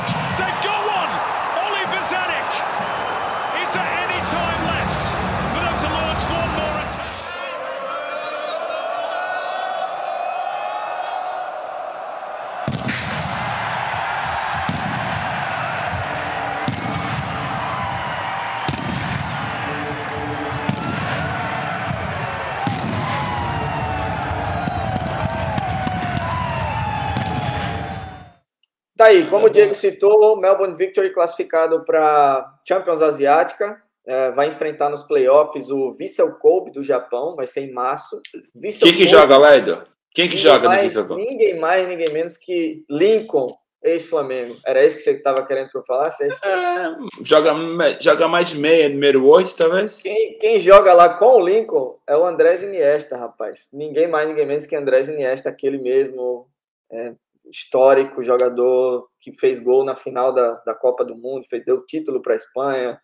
[29.12, 35.02] aí, como o Diego citou, Melbourne Victory classificado para Champions Asiática, é, vai enfrentar nos
[35.02, 38.20] playoffs o Vissel Kobe do Japão, vai ser em março.
[38.54, 39.82] Vissel Quem que Kobe, joga lá, Edu?
[40.14, 41.24] Quem que joga mais, no Vissel Kobe?
[41.24, 43.46] Ninguém mais, ninguém menos que Lincoln,
[43.82, 44.56] ex-Flamengo.
[44.66, 46.24] Era esse que você estava querendo que eu falasse?
[46.24, 47.52] É, é joga,
[48.00, 50.00] joga mais de meia, número 8, talvez?
[50.00, 53.68] Quem, quem, joga lá com o Lincoln é o Andrés Iniesta, rapaz.
[53.72, 56.48] Ninguém mais, ninguém menos que Andrés Iniesta, aquele mesmo
[56.90, 57.12] é,
[57.48, 62.20] histórico, jogador que fez gol na final da, da Copa do Mundo, fez, deu título
[62.22, 63.00] para a Espanha.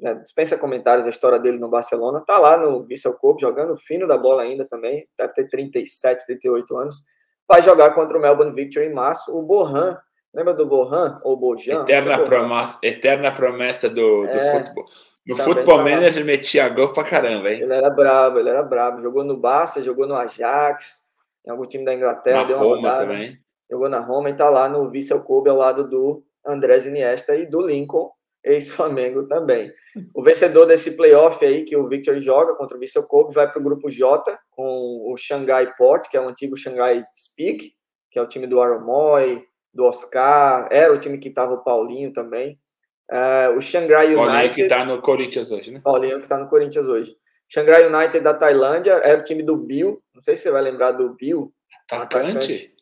[0.00, 2.22] Né, dispensa comentários a história dele no Barcelona.
[2.26, 5.08] Tá lá no Vissel Kobe, jogando fino da bola ainda também.
[5.18, 7.04] Deve ter 37, 38 anos.
[7.48, 9.34] Vai jogar contra o Melbourne Victory em março.
[9.34, 9.96] O Borran,
[10.34, 11.82] lembra do Borran ou Bojan?
[11.82, 14.84] Eterna, promessa, eterna promessa do, do é, futebol.
[15.26, 17.62] No futebol manager ele metia gol pra caramba, hein?
[17.62, 19.02] Ele era brabo, ele era brabo.
[19.02, 21.02] Jogou no Barça, jogou no Ajax,
[21.46, 23.06] em algum time da Inglaterra, Na deu uma Roma rodada.
[23.06, 23.38] também
[23.70, 27.46] jogou na Roma e está lá no Vissel Kobe ao lado do Andrés Iniesta e
[27.46, 28.10] do Lincoln,
[28.42, 29.70] ex-Flamengo também.
[30.14, 33.60] O vencedor desse playoff aí, que o Victor joga contra o Vissel Kobe, vai para
[33.60, 37.72] o grupo J com o Shanghai Port, que é o antigo Shanghai Speak,
[38.10, 39.42] que é o time do Aromoy,
[39.74, 42.58] do Oscar, era o time que estava o Paulinho também.
[43.10, 44.26] Uh, o Shanghai United.
[44.26, 45.80] Paulinho que está no Corinthians hoje, né?
[45.82, 47.16] Paulinho que está no Corinthians hoje.
[47.48, 50.02] Shanghai United da Tailândia, era o time do Bill.
[50.14, 51.52] Não sei se você vai lembrar do Bill.
[51.90, 52.28] Atacante?
[52.28, 52.77] atacante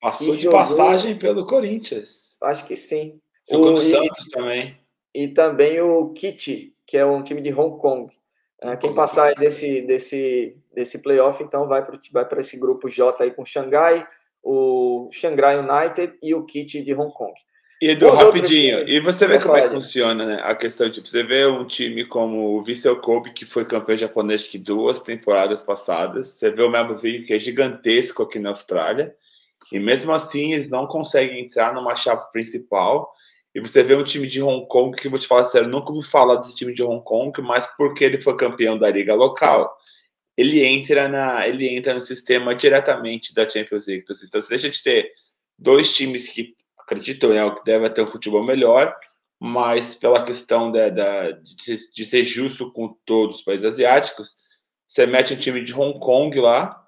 [0.00, 0.58] Passou de jogou...
[0.58, 2.36] passagem pelo Corinthians.
[2.42, 3.20] Acho que sim.
[3.50, 4.78] Jogou o, no Santos e, também.
[5.14, 8.10] E também o Kit, que é um time de Hong Kong.
[8.62, 13.30] Uh, quem passar desse, desse, desse playoff, então, vai para vai esse grupo J aí
[13.30, 14.06] com o Xangai,
[14.42, 17.32] o Shanghai United e o Kit de Hong Kong.
[17.80, 20.40] E Edu, rapidinho, e você vê como é que funciona, né?
[20.42, 24.46] A questão, tipo, você vê um time como o Vissel Kobe, que foi campeão japonês
[24.46, 29.16] que duas temporadas passadas, você vê o Melbourne que é gigantesco aqui na Austrália,
[29.72, 33.12] e mesmo assim, eles não conseguem entrar numa chave principal.
[33.54, 36.06] E você vê um time de Hong Kong, que vou te falar sério, nunca ouvi
[36.06, 39.76] falar desse time de Hong Kong, mas porque ele foi campeão da liga local.
[40.36, 44.04] ele entra na ele entra no sistema diretamente da Champions League.
[44.04, 45.12] Então, se deixa de ter
[45.58, 48.96] dois times que acredito né, que deve ter um futebol melhor,
[49.38, 54.36] mas pela questão da, da de, de, ser justo com todos os países asiáticos,
[54.86, 56.84] você mete um time de Hong Kong lá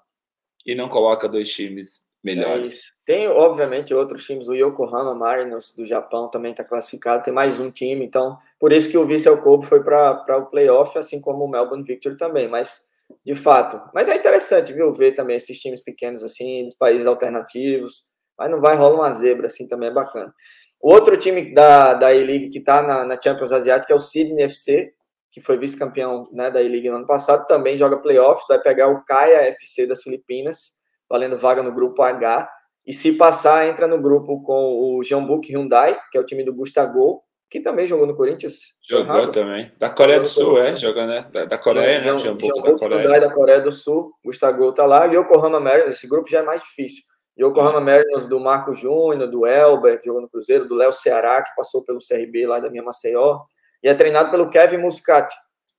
[0.65, 2.91] e não coloca dois times melhores.
[3.01, 7.59] É tem, obviamente, outros times, o Yokohama Marinos do Japão também está classificado, tem mais
[7.59, 11.43] um time, então por isso que o Vissel Kobe foi para o playoff, assim como
[11.43, 12.83] o Melbourne Victory também, mas
[13.25, 13.81] de fato.
[13.93, 18.03] Mas é interessante, viu, ver também esses times pequenos assim, dos países alternativos,
[18.37, 20.33] mas não vai rolar uma zebra assim também é bacana.
[20.81, 24.43] O outro time da, da E-League que está na, na, Champions Asiática é o Sydney
[24.43, 24.93] FC,
[25.31, 29.03] que foi vice-campeão né, da E-League no ano passado, também joga playoffs, vai pegar o
[29.03, 32.49] Kaya FC das Filipinas, valendo vaga no grupo H,
[32.85, 36.53] e se passar, entra no grupo com o Jeonbuk Hyundai, que é o time do
[36.53, 38.59] Gustavo, que também jogou no Corinthians.
[38.83, 39.31] Jogou errado.
[39.31, 39.71] também.
[39.79, 40.75] Da Coreia do Sul, é?
[40.75, 41.25] Joga, né?
[41.31, 42.19] Da, da Coreia, Jean, né?
[42.19, 43.21] Jeonbuk da Coreia.
[43.21, 46.61] da Coreia do Sul, Gustavo tá lá, e Yokohama Mariners, esse grupo já é mais
[46.61, 47.03] difícil.
[47.39, 51.55] Yokohama Mariners do Marco Júnior, do Elber, que jogou no Cruzeiro, do Léo Ceará, que
[51.55, 53.41] passou pelo CRB lá da minha Maceió,
[53.81, 55.33] e é treinado pelo Kevin Muscat,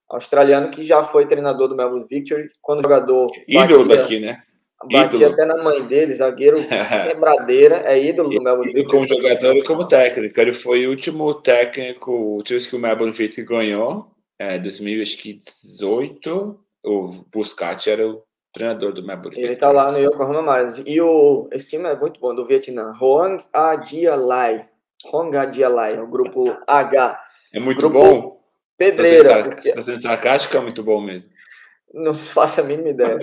[0.08, 4.42] australiano que já foi treinador do Melbourne Victory, quando jogador ídolo daqui, né?
[4.90, 5.32] Batia ídolo.
[5.32, 6.56] até na mãe dele, zagueiro
[7.08, 8.90] quebradeira, é ídolo do Melbourne Victory.
[8.90, 13.46] Como jogador e como técnico, ele foi o último técnico, o que o Melbourne Victory
[13.46, 19.40] ganhou, é, 2018, o Buscati era o treinador do Melbourne.
[19.40, 20.82] Ele tá lá no Yokohama Marinos.
[20.86, 22.94] E o, esse time é muito bom, do Vietnã.
[23.00, 24.68] Hoang Adialai.
[25.12, 27.20] Hoang Adialai, o grupo H.
[27.52, 28.34] É muito grupo bom?
[28.76, 29.18] Pedreira.
[29.18, 29.72] Está sendo, porque...
[29.72, 31.30] tá sendo sarcástico, é muito bom mesmo.
[31.94, 33.18] Não faço a mínima ideia.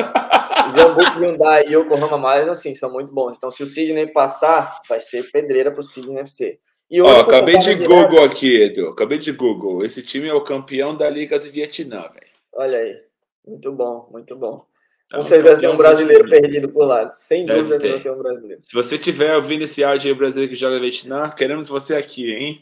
[0.76, 3.36] Jambuque Hyundai e Yokohama Marinos, assim, são muito bons.
[3.38, 6.60] Então, se o Sidney passar, vai ser pedreira pro Sidney FC.
[6.90, 8.90] E acabei de Google aqui, Edu.
[8.90, 9.86] Acabei de Google.
[9.86, 12.32] Esse time é o campeão da Liga do Vietnã, velho.
[12.54, 12.98] Olha aí.
[13.46, 14.66] Muito bom, muito bom.
[15.14, 17.12] Com certeza tem um brasileiro perdido por lá.
[17.12, 18.02] Sem Deve dúvida ter.
[18.02, 18.62] tem um brasileiro.
[18.62, 22.62] Se você tiver ouvindo esse áudio aí, brasileiro que joga Vietnã, queremos você aqui, hein?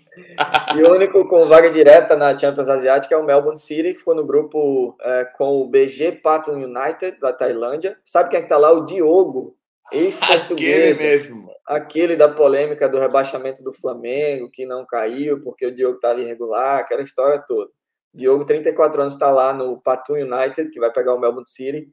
[0.75, 4.15] e o único com vaga direta na Champions Asiática é o Melbourne City, que ficou
[4.15, 7.97] no grupo é, com o BG Patton United, da Tailândia.
[8.03, 8.71] Sabe quem é que tá lá?
[8.71, 9.55] O Diogo,
[9.91, 10.95] ex-português.
[10.95, 11.49] Aquele mesmo.
[11.67, 16.79] Aquele da polêmica do rebaixamento do Flamengo, que não caiu porque o Diogo estava irregular,
[16.79, 17.69] aquela história toda.
[18.11, 21.87] Diogo, 34 anos, está lá no Patun United, que vai pegar o Melbourne City.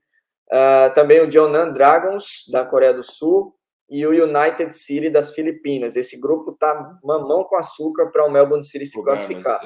[0.52, 3.54] Uh, também o Jeonnan Dragons, da Coreia do Sul,
[3.88, 5.96] e o United City das Filipinas.
[5.96, 9.60] Esse grupo tá mamão com açúcar para o Melbourne City se classificar.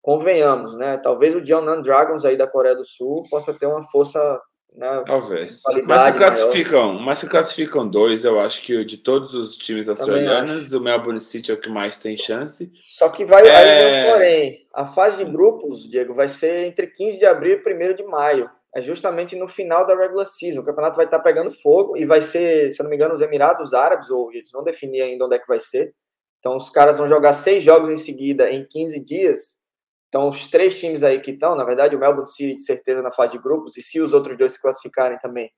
[0.00, 0.96] Convenhamos, né?
[0.96, 4.40] Talvez o Jeonnan Dragons aí da Coreia do Sul possa ter uma força
[4.72, 5.62] né, Talvez.
[5.84, 10.72] Mas se, classificam, mas se classificam dois, eu acho que de todos os times australianos,
[10.72, 12.70] o Melbourne City é o que mais tem chance.
[12.88, 14.04] Só que vai, é...
[14.04, 17.96] aí, porém, a fase de grupos, Diego, vai ser entre 15 de abril e 1
[17.96, 20.60] de maio é justamente no final da regular season.
[20.60, 23.20] O campeonato vai estar pegando fogo e vai ser, se eu não me engano, os
[23.20, 25.94] Emirados Árabes, ou eles não definiram ainda onde é que vai ser.
[26.38, 29.60] Então, os caras vão jogar seis jogos em seguida em 15 dias.
[30.08, 33.12] Então, os três times aí que estão, na verdade, o Melbourne City, de certeza, na
[33.12, 35.50] fase de grupos, e se os outros dois se classificarem também,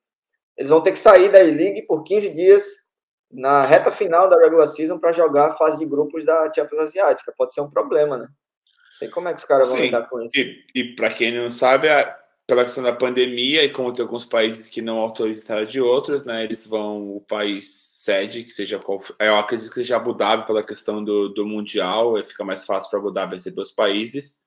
[0.56, 2.64] eles vão ter que sair da E-League por 15 dias
[3.30, 7.32] na reta final da regular season para jogar a fase de grupos da Champions Asiática.
[7.36, 8.26] Pode ser um problema, né?
[8.26, 9.84] Não sei como é que os caras vão Sim.
[9.84, 10.36] lidar com isso.
[10.36, 14.24] E, e para quem não sabe, a pela questão da pandemia e como tem alguns
[14.24, 16.44] países que não autorizaram de outros, né?
[16.44, 20.64] Eles vão o país sede, que seja qual eu acredito que seja Abu Dhabi pela
[20.64, 24.40] questão do, do mundial, fica mais fácil para Abu Dhabi ser dois países.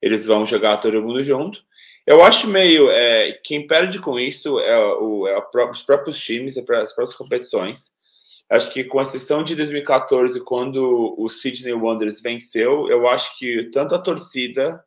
[0.00, 1.60] Eles vão jogar todo mundo junto.
[2.06, 5.36] Eu acho meio é, quem perde com isso é, o, é
[5.70, 7.92] os próprios times, é as próprias competições.
[8.50, 13.94] Acho que com exceção de 2014, quando o Sydney Wanderers venceu, eu acho que tanto
[13.94, 14.84] a torcida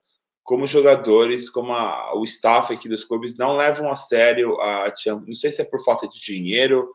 [0.47, 5.27] como jogadores, como a, o staff aqui dos clubes não levam a sério a Champions.
[5.27, 6.89] Não sei se é por falta de dinheiro,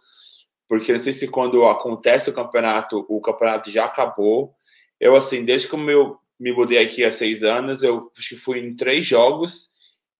[0.66, 4.54] porque não sei se quando acontece o campeonato, o campeonato já acabou.
[4.98, 8.58] Eu, assim, desde que eu me mudei aqui há seis anos, eu acho que fui
[8.58, 9.68] em três jogos,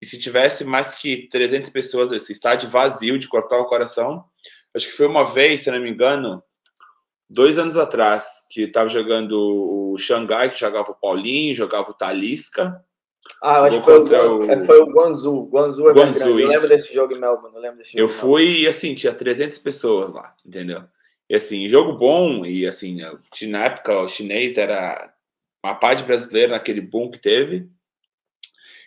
[0.03, 4.27] e se tivesse mais que 300 pessoas, esse estádio vazio, de cortar o coração,
[4.77, 6.43] acho que foi uma vez, se não me engano,
[7.31, 12.79] dois anos atrás, que estava jogando o Xangai, que jogava o Paulinho, jogava o Talisca,
[13.43, 14.65] ah, eu acho que foi o, o...
[14.67, 15.49] foi o Guangzhou.
[15.49, 16.43] Guangzhou é Guangzhou, grande.
[16.43, 17.57] Eu lembro desse jogo em Melbourne.
[17.57, 20.85] Eu, lembro desse eu fui e, assim, tinha 300 pessoas lá, entendeu?
[21.29, 22.47] E, assim, jogo bom.
[22.47, 22.99] E, assim,
[23.49, 25.13] na época, o chinês era
[25.65, 27.69] uma parte brasileira naquele boom que teve.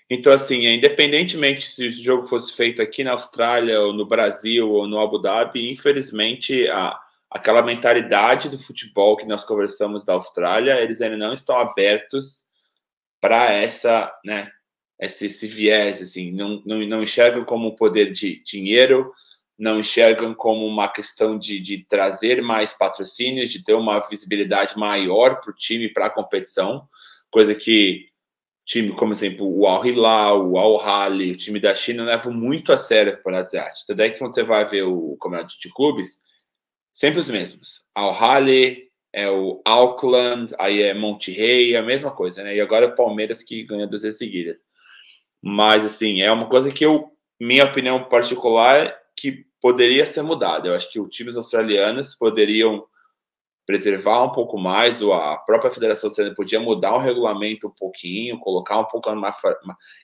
[0.10, 4.88] Então, assim, independentemente se o jogo fosse feito aqui na Austrália, ou no Brasil, ou
[4.88, 6.98] no Abu Dhabi, infelizmente, a,
[7.30, 12.45] aquela mentalidade do futebol que nós conversamos da Austrália, eles ainda não estão abertos
[13.26, 14.52] para essa, né,
[15.02, 19.12] esse, esse viés, assim, não, não, não enxergam como poder de dinheiro,
[19.58, 25.42] não enxergam como uma questão de, de trazer mais patrocínios, de ter uma visibilidade maior
[25.42, 26.88] para o time, para a competição,
[27.32, 28.10] coisa que
[28.64, 32.72] time como exemplo o Al Hilal, o Al Hali, o time da China levam muito
[32.72, 33.88] a sério para o asiático.
[33.88, 36.22] Tanto é que quando você vai ver o campeonato de clubes,
[36.94, 37.84] sempre os mesmos.
[37.96, 38.85] Al Hali,
[39.16, 42.54] é o Auckland, aí é Monterrey, a mesma coisa, né?
[42.54, 44.62] E agora é o Palmeiras que ganha duas vezes seguidas.
[45.42, 50.68] Mas assim, é uma coisa que eu, minha opinião particular, que poderia ser mudada.
[50.68, 52.86] Eu acho que os times australianos poderiam
[53.66, 58.38] preservar um pouco mais, ou a própria Federação Australiana podia mudar o regulamento um pouquinho,
[58.40, 59.36] colocar um pouco mais,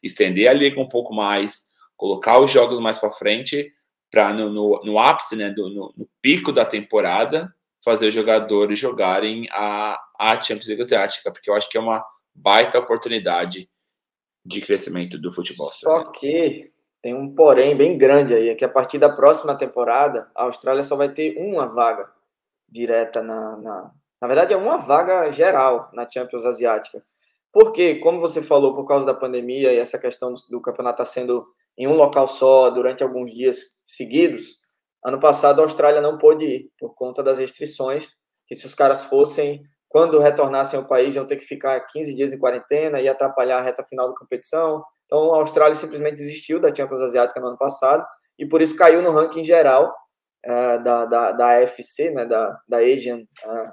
[0.01, 1.65] estender a liga um pouco mais,
[1.97, 3.71] colocar os jogos mais para frente,
[4.09, 9.47] para no, no, no, ápice, né, do, no, no, pico da temporada, fazer jogadores jogarem
[9.51, 13.69] a, a Champions League Asiática, porque eu acho que é uma baita oportunidade
[14.45, 15.69] de crescimento do futebol.
[15.73, 20.29] Só que tem um porém bem grande aí, é que a partir da próxima temporada,
[20.35, 22.07] a Austrália só vai ter uma vaga
[22.69, 23.91] direta na, na,
[24.21, 27.03] na verdade é uma vaga geral na Champions Asiática.
[27.51, 31.45] Porque, como você falou, por causa da pandemia e essa questão do, campeonato está sendo
[31.77, 34.60] em um local só durante alguns dias seguidos,
[35.03, 39.03] ano passado a Austrália não pôde ir por conta das restrições, que se os caras
[39.05, 43.57] fossem, quando retornassem ao país, iam ter que ficar 15 dias em quarentena e atrapalhar
[43.57, 44.83] a reta final da competição.
[45.05, 48.05] Então a Austrália simplesmente desistiu da Champions Asiática no ano passado
[48.39, 49.93] e por isso caiu no ranking geral
[50.45, 53.71] uh, da, da, da AFC, né, da, da Asian, uh,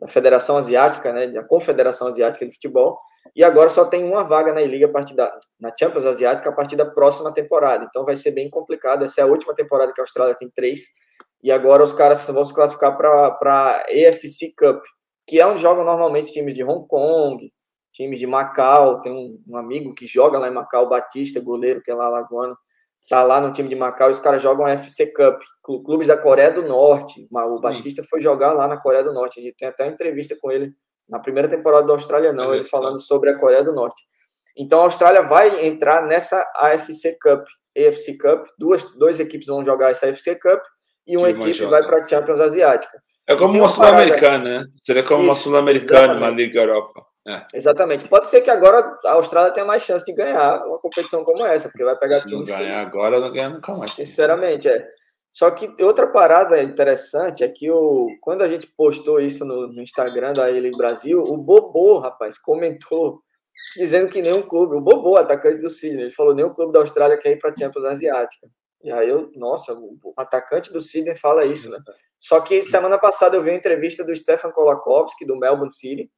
[0.00, 2.98] da Federação Asiática, né, da Confederação Asiática de Futebol,
[3.34, 6.52] e agora só tem uma vaga na liga a partir da na Champions Asiática a
[6.52, 7.86] partir da próxima temporada.
[7.88, 9.04] Então vai ser bem complicado.
[9.04, 10.82] Essa é a última temporada que a Austrália tem três.
[11.42, 14.82] E agora os caras vão se classificar para a AFC Cup,
[15.26, 17.52] que é onde jogam normalmente times de Hong Kong,
[17.92, 19.00] times de Macau.
[19.00, 22.56] Tem um, um amigo que joga lá em Macau, Batista, goleiro, que é lá lagoano
[23.08, 26.16] tá lá no time de Macau e os caras jogam a FC Cup, clubes da
[26.16, 27.26] Coreia do Norte.
[27.32, 27.62] O Sim.
[27.62, 29.40] Batista foi jogar lá na Coreia do Norte.
[29.40, 30.74] A gente tem até uma entrevista com ele
[31.08, 34.02] na primeira temporada da Austrália, não, ele falando sobre a Coreia do Norte.
[34.56, 37.44] Então a Austrália vai entrar nessa AFC Cup,
[37.76, 40.60] AFC Cup, duas, duas equipes vão jogar essa AFC Cup
[41.06, 41.70] e uma e equipe joga.
[41.70, 42.98] vai para a Champions Asiática.
[43.26, 44.64] É como uma Sul-Americana, né?
[44.84, 47.02] Seria como Isso, uma Sul-Americana, uma Liga Europa.
[47.26, 47.44] É.
[47.52, 48.08] Exatamente.
[48.08, 51.68] Pode ser que agora a Austrália tenha mais chance de ganhar uma competição como essa,
[51.68, 52.86] porque vai pegar Se não ganhar que...
[52.86, 53.92] agora, não ganha nunca mais.
[53.92, 54.88] Sinceramente, é.
[55.32, 59.82] Só que outra parada interessante é que o, quando a gente postou isso no, no
[59.82, 63.22] Instagram da Ele Brasil, o Bobô, rapaz, comentou
[63.76, 67.18] dizendo que nenhum clube, o Bobô, atacante do Sydney, ele falou nenhum clube da Austrália
[67.18, 68.48] quer ir para a Champions Asiática.
[68.82, 71.78] E aí eu, nossa, o atacante do Sydney fala isso, né?
[72.18, 76.10] Só que semana passada eu vi uma entrevista do Stefan Kolakowski, do Melbourne City,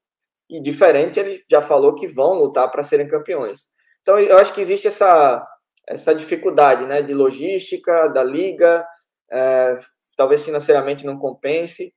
[0.48, 3.68] e diferente, ele já falou que vão lutar para serem campeões.
[4.00, 5.46] Então, eu acho que existe essa,
[5.86, 8.84] essa dificuldade né, de logística da liga,
[9.30, 9.78] é,
[10.16, 11.94] talvez financeiramente não compense,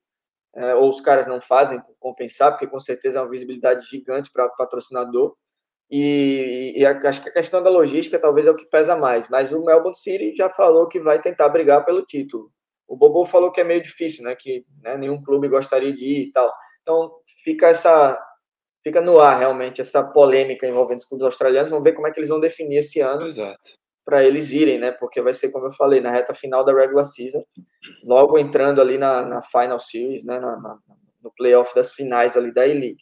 [0.55, 4.49] é, ou os caras não fazem compensar, porque com certeza é uma visibilidade gigante para
[4.49, 5.35] patrocinador.
[5.89, 9.27] E, e, acho que a questão da logística talvez é o que pesa mais.
[9.29, 12.51] Mas o Melbourne City já falou que vai tentar brigar pelo título.
[12.87, 14.35] O Bobo falou que é meio difícil, né?
[14.35, 16.51] Que né, nenhum clube gostaria de ir e tal.
[16.81, 17.11] Então
[17.43, 18.19] fica essa
[18.83, 21.69] fica no ar realmente essa polêmica envolvendo os clubes australianos.
[21.69, 23.25] Vamos ver como é que eles vão definir esse ano
[24.05, 24.91] para eles irem, né?
[24.91, 27.43] Porque vai ser, como eu falei, na reta final da regular season,
[28.03, 30.39] logo entrando ali na, na final series, né?
[30.39, 30.77] Na, na,
[31.21, 33.01] no playoff das finais ali da E-League.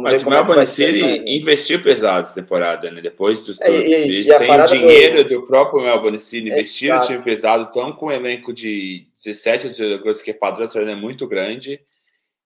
[0.00, 3.00] Mas o Melbourne é City investiu pesado essa temporada, né?
[3.00, 5.40] Depois dos é, e, eles e têm o dinheiro do...
[5.40, 5.46] do...
[5.46, 10.32] próprio Melbourne City, investiram no time pesado, estão com um elenco de 17 jogadores que
[10.32, 11.80] é padrão é muito grande.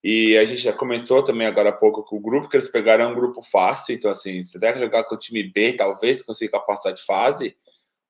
[0.05, 3.05] E a gente já comentou também agora há pouco que o grupo que eles pegaram
[3.05, 6.61] é um grupo fácil, então assim, se der jogar com o time B, talvez consiga
[6.61, 7.57] passar de fase.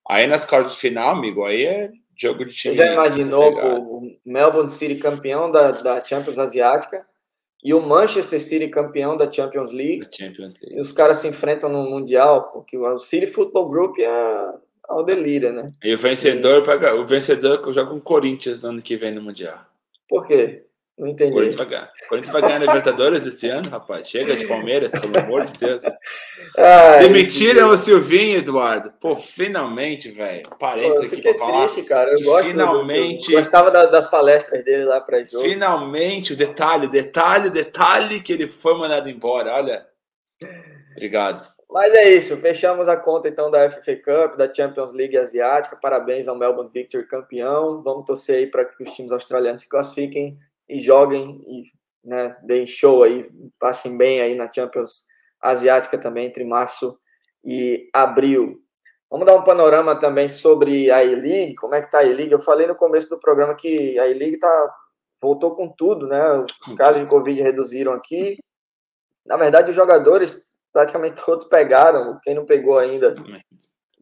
[0.08, 2.74] Aí nas quartas de final, amigo, aí é jogo de time.
[2.74, 7.04] Você já imaginou o Melbourne City campeão da, da Champions Asiática
[7.62, 10.06] e o Manchester City campeão da Champions League?
[10.10, 10.76] Champions League.
[10.76, 14.54] E os caras se enfrentam no Mundial, porque o City Football Group é
[14.88, 15.70] o delírio, né?
[15.84, 16.92] E o vencedor, e...
[16.94, 19.58] o vencedor joga com o Corinthians no ano que vem no Mundial.
[20.08, 20.64] Por quê?
[20.98, 21.32] Não entendi.
[21.32, 21.92] Corinthians vai ganhar.
[22.08, 24.08] Corinthians vai ganhar Libertadores esse ano, rapaz.
[24.08, 25.82] Chega de Palmeiras, pelo amor de Deus.
[26.56, 28.92] Ah, Demitiram o Silvinho, Eduardo.
[29.00, 30.42] Pô, finalmente, velho.
[30.58, 31.66] Parênteses aqui pra falar.
[31.68, 32.10] Triste, cara.
[32.10, 33.32] Eu gosto finalmente.
[33.32, 35.44] Eu gostava das palestras dele lá pra jogo.
[35.44, 39.54] Finalmente, o detalhe, detalhe, detalhe que ele foi mandado embora.
[39.54, 39.86] Olha.
[40.92, 41.46] Obrigado.
[41.70, 45.76] Mas é isso, fechamos a conta então da FA Cup, da Champions League Asiática.
[45.76, 47.82] Parabéns ao Melbourne Victory campeão.
[47.82, 50.38] Vamos torcer aí para que os times australianos se classifiquem
[50.68, 51.64] e joguem e
[52.04, 55.06] né, deem show aí, passem bem aí na Champions
[55.40, 56.98] Asiática também entre março
[57.44, 58.60] e abril.
[59.10, 62.32] Vamos dar um panorama também sobre a E-League, como é que tá a E-League.
[62.32, 64.74] Eu falei no começo do programa que a E-League tá,
[65.20, 66.20] voltou com tudo, né?
[66.66, 68.36] Os casos de Covid reduziram aqui.
[69.24, 72.18] Na verdade, os jogadores praticamente todos pegaram.
[72.22, 73.14] Quem não pegou ainda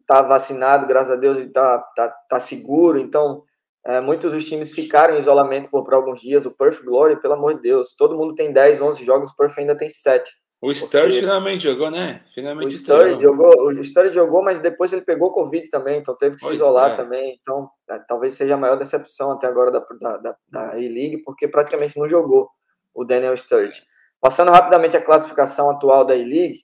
[0.00, 2.98] está vacinado, graças a Deus, e está tá, tá seguro.
[2.98, 3.44] Então,
[3.86, 6.44] é, muitos dos times ficaram em isolamento por, por alguns dias.
[6.44, 9.56] O Perth Glory, pelo amor de Deus, todo mundo tem 10, 11 jogos, o Perth
[9.58, 10.28] ainda tem 7.
[10.60, 12.22] O Sturridge finalmente jogou, né?
[12.34, 16.34] Finalmente o Sturridge jogou, o Sturridge jogou, mas depois ele pegou Covid também, então teve
[16.34, 16.96] que pois se isolar é.
[16.96, 17.38] também.
[17.40, 21.46] Então, é, talvez seja a maior decepção até agora da, da, da, da E-League, porque
[21.46, 22.48] praticamente não jogou
[22.92, 23.82] o Daniel Sturridge.
[24.20, 26.62] Passando rapidamente a classificação atual da E-League,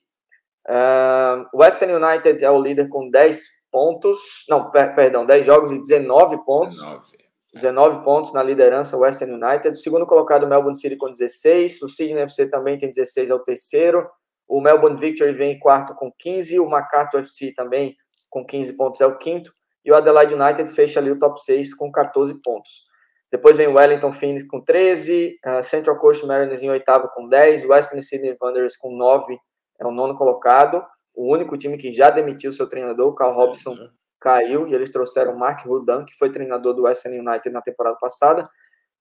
[0.67, 3.41] uh, o Western United é o líder com 10
[3.73, 6.75] pontos, não, per, perdão, 10 jogos e 19 pontos.
[6.75, 7.23] 19.
[7.55, 9.69] 19 pontos na liderança, Western United.
[9.69, 11.81] O segundo colocado, Melbourne City, com 16.
[11.81, 14.07] O Sydney FC também tem 16, é o terceiro.
[14.47, 16.59] O Melbourne Victory vem em quarto com 15.
[16.59, 17.95] O Macarthur FC também
[18.29, 19.51] com 15 pontos, é o quinto.
[19.85, 22.85] E o Adelaide United fecha ali o top 6 com 14 pontos.
[23.31, 25.39] Depois vem o Wellington Phoenix com 13.
[25.45, 27.65] Uh, Central Coast Mariners em oitavo com 10.
[27.65, 29.37] Western Sydney Wanderers com 9,
[29.79, 30.83] é o nono colocado.
[31.13, 33.75] O único time que já demitiu seu treinador, o Carl Robson,
[34.19, 37.97] caiu e eles trouxeram o Mark Rudan, que foi treinador do Western United na temporada
[37.99, 38.49] passada.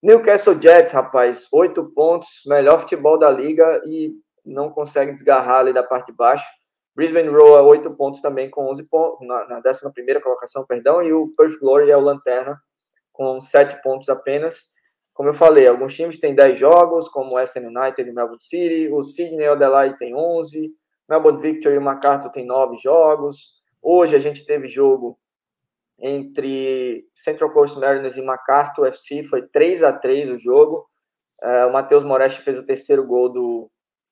[0.02, 4.12] Newcastle Jets, rapaz, oito pontos, melhor futebol da liga e
[4.44, 6.44] não consegue desgarrar ali da parte de baixo.
[6.94, 11.32] Brisbane Roar, oito pontos também, com 11 pontos, na, na 11 colocação, perdão, e o
[11.36, 12.60] Perth Glory é o lanterna,
[13.12, 14.72] com sete pontos apenas.
[15.14, 18.88] Como eu falei, alguns times têm 10 jogos, como o Western United e Melbourne City,
[18.92, 20.74] o Sydney Adelaide tem 11,
[21.12, 25.18] Melbourne Victory e o MacArthur tem 9 jogos, Hoje a gente teve jogo
[25.98, 30.88] entre Central Coast Mariners e MacArthur FC, foi 3 a 3 o jogo.
[31.42, 33.70] É, o Matheus Moretti fez o terceiro gol do,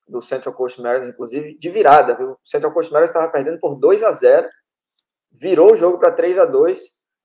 [0.09, 2.15] do Central Coast Mariners, inclusive, de virada.
[2.15, 2.31] Viu?
[2.31, 4.49] O Central Coast Mariners estava perdendo por 2 a 0
[5.31, 6.81] virou o jogo para 3 a 2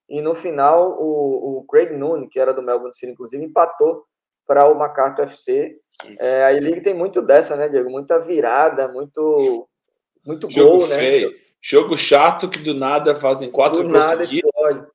[0.08, 4.04] e no final o, o Craig Noone, que era do Melbourne City, inclusive, empatou
[4.46, 5.76] para o MacArthur FC.
[6.18, 7.90] É, a E-League tem muito dessa, né, Diego?
[7.90, 9.68] Muita virada, muito,
[10.24, 10.96] muito gol, né?
[10.96, 11.34] Feio.
[11.60, 14.86] Jogo chato que do nada fazem quatro do gols nada explode.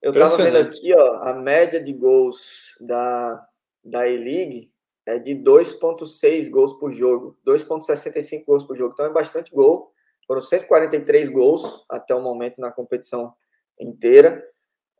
[0.00, 3.44] Eu tava vendo aqui, ó, a média de gols da,
[3.84, 4.70] da E-League
[5.06, 8.92] é de 2.6 gols por jogo, 2.65 gols por jogo.
[8.92, 9.92] Então é bastante gol.
[10.26, 13.34] Foram 143 gols até o momento na competição
[13.80, 14.44] inteira.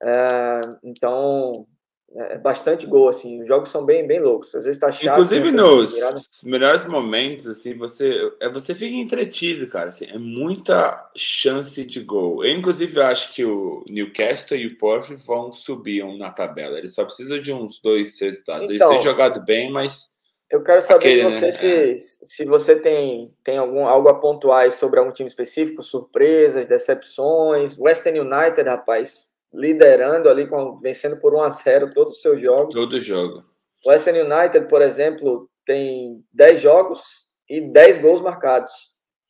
[0.03, 1.67] É, então
[2.15, 3.43] é, é bastante gol, assim.
[3.43, 4.55] Os jogos são bem, bem loucos.
[4.55, 5.15] Às vezes tá chato.
[5.15, 9.91] Inclusive né, nos melhores momentos, assim, você, é, você fica entretido, cara.
[9.91, 12.45] Assim, é muita chance de gol.
[12.45, 16.79] Eu, inclusive, acho que o Newcastle e o Porto vão subir um na tabela.
[16.79, 18.65] Eles só precisam de uns dois resultados.
[18.65, 20.17] Então, Eles têm então, jogado bem, mas.
[20.51, 21.51] Eu quero saber aquele, de você né?
[21.53, 21.97] se, é.
[21.99, 27.79] se você tem, tem algum, algo a pontuar sobre algum time específico, surpresas, decepções.
[27.79, 32.75] Western United, rapaz, liderando ali, com, vencendo por 1 a 0 todos os seus jogos.
[32.75, 33.45] Todo jogo.
[33.85, 38.71] O Western United, por exemplo, tem 10 jogos e 10 gols marcados.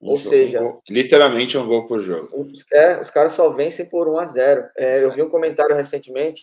[0.00, 2.28] Um Ou jogo, seja, um literalmente um gol por jogo.
[2.32, 4.68] Os, é, os caras só vencem por 1 a 0.
[4.76, 6.42] É, eu vi um comentário recentemente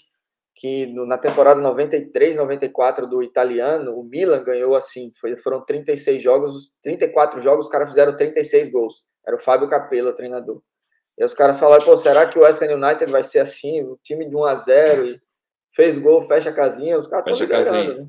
[0.56, 6.22] que no, na temporada 93, 94 do italiano, o Milan ganhou assim, foi, foram 36
[6.22, 9.04] jogos, 34 jogos, os caras fizeram 36 gols.
[9.26, 10.62] Era o Fábio Capello, o treinador.
[11.18, 14.28] E os caras falaram, pô, será que o SN United vai ser assim, o time
[14.28, 15.22] de 1 a 0 e
[15.76, 18.08] fez gol, fecha a casinha, os caras estão liderando, né?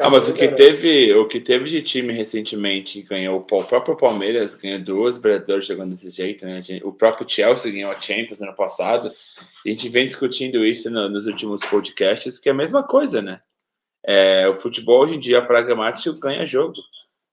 [0.00, 4.54] Ah, mas o que, teve, o que teve de time recentemente ganhou o próprio Palmeiras,
[4.54, 6.62] ganhou duas Brasileiros jogando desse jeito, né?
[6.84, 9.12] O próprio Chelsea ganhou a Champions ano passado.
[9.64, 13.20] E a gente vem discutindo isso no, nos últimos podcasts, que é a mesma coisa,
[13.20, 13.40] né?
[14.06, 16.74] É, o futebol hoje em dia pragmático ganha jogo.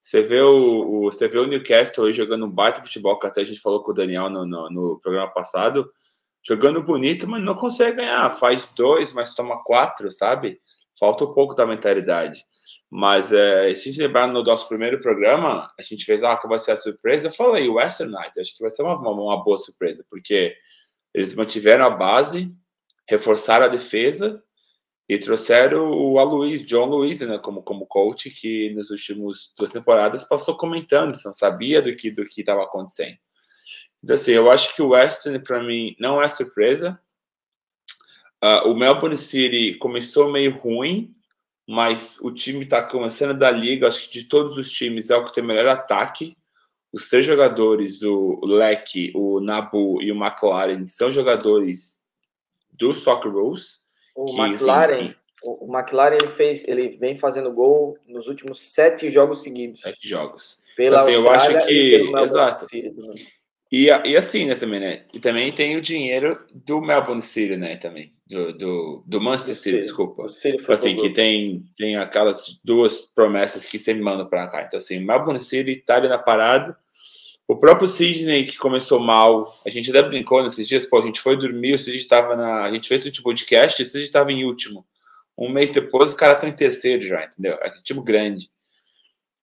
[0.05, 3.41] Você vê o, o, você vê o Newcastle aí jogando um baita futebol, que até
[3.41, 5.91] a gente falou com o Daniel no, no, no, programa passado,
[6.47, 8.29] jogando bonito, mas não consegue ganhar.
[8.29, 10.61] Faz dois, mas toma quatro, sabe?
[10.99, 12.45] Falta um pouco da mentalidade.
[12.87, 16.59] Mas é, se gente lembrar no nosso primeiro programa, a gente fez, ah, que vai
[16.59, 17.29] ser a surpresa.
[17.29, 20.55] Eu falei, o Western United, acho que vai ser uma, uma, uma boa surpresa, porque
[21.15, 22.53] eles mantiveram a base,
[23.09, 24.39] reforçaram a defesa
[25.07, 30.23] e trouxeram o Aloysio, John Luiz, né, como, como coach, que nas últimas duas temporadas
[30.23, 33.17] passou comentando, não sabia do que do que estava acontecendo.
[34.03, 36.99] Então, assim, eu acho que o Western, para mim, não é surpresa.
[38.43, 41.15] Uh, o Melbourne City começou meio ruim,
[41.67, 43.87] mas o time está começando da liga.
[43.87, 46.37] Acho que de todos os times é o que tem melhor ataque.
[46.93, 52.03] Os três jogadores, o Leck, o Nabu e o McLaren, são jogadores
[52.79, 53.84] do Soccer Rules.
[54.15, 58.59] O que, McLaren, assim, o, o McLaren ele fez, ele vem fazendo gol nos últimos
[58.61, 59.81] sete jogos seguidos.
[59.81, 60.63] Sete jogos.
[60.75, 62.65] Pela assim, eu acho que exato.
[63.71, 65.03] E, e assim, né, também, né?
[65.13, 68.13] E também tem o dinheiro do Melbourne City, né, também.
[68.27, 70.27] Do, do, do Manchester City, desculpa.
[70.29, 74.63] City tipo assim, que tem, tem aquelas duas promessas que sempre mandam para cá.
[74.63, 76.77] Então, assim, Melbourne City tá ali na parada.
[77.47, 81.21] O próprio Sidney, que começou mal, a gente até brincou nesses dias, pô, a gente
[81.21, 82.63] foi dormir, o Sidney estava na.
[82.63, 84.85] A gente fez esse podcast e o Sidney estava em último.
[85.37, 87.53] Um mês depois, o cara tá em terceiro já, entendeu?
[87.61, 88.49] É tipo grande.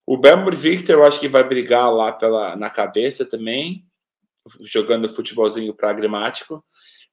[0.07, 3.85] O Belmont Victor, eu acho que vai brigar lá pela, na cabeça também,
[4.61, 6.65] jogando futebolzinho pragmático.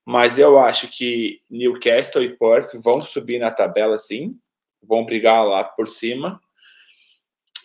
[0.05, 4.35] Mas eu acho que Newcastle e Perth vão subir na tabela, sim.
[4.81, 6.41] Vão brigar lá por cima.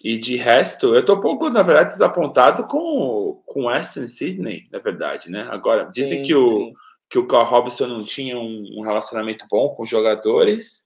[0.05, 4.78] E de resto, eu tô um pouco, na verdade, desapontado com, com Aston Sydney, na
[4.78, 5.46] verdade, né?
[5.48, 6.74] Agora, sim, dizem que o,
[7.09, 10.84] que o Carl Robson não tinha um, um relacionamento bom com os jogadores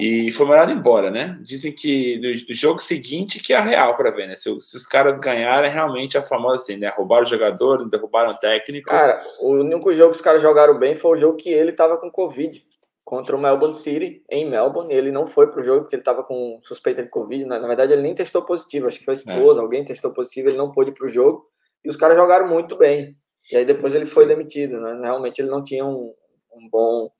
[0.00, 1.38] e foi mandado embora, né?
[1.42, 4.34] Dizem que no, no jogo seguinte que é a real para ver, né?
[4.34, 6.88] Se, se, os caras ganharem, realmente a famosa assim, né?
[6.88, 8.88] Roubaram o jogador, derrubaram o técnico.
[8.88, 11.98] Cara, o único jogo que os caras jogaram bem foi o jogo que ele tava
[11.98, 12.64] com Covid
[13.12, 14.90] contra o Melbourne City em Melbourne.
[14.90, 17.44] Ele não foi pro jogo porque ele tava com suspeita de Covid.
[17.44, 18.88] Na, na verdade, ele nem testou positivo.
[18.88, 19.62] Acho que foi a esposa, é.
[19.62, 21.46] alguém testou positivo, ele não pôde ir pro jogo.
[21.84, 23.14] E os caras jogaram muito bem.
[23.50, 24.98] E aí depois ele foi demitido, né?
[25.02, 26.14] Realmente ele não tinha um,
[26.54, 27.10] um bom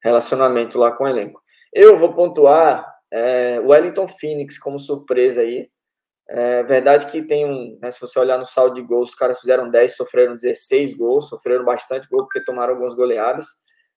[0.00, 1.42] relacionamento lá com o elenco.
[1.72, 5.68] Eu vou pontuar é, Wellington Phoenix como surpresa aí.
[6.28, 7.80] É verdade que tem um.
[7.82, 11.28] Né, se você olhar no saldo de gols, os caras fizeram 10, sofreram 16 gols,
[11.28, 13.46] sofreram bastante gol porque tomaram algumas goleadas,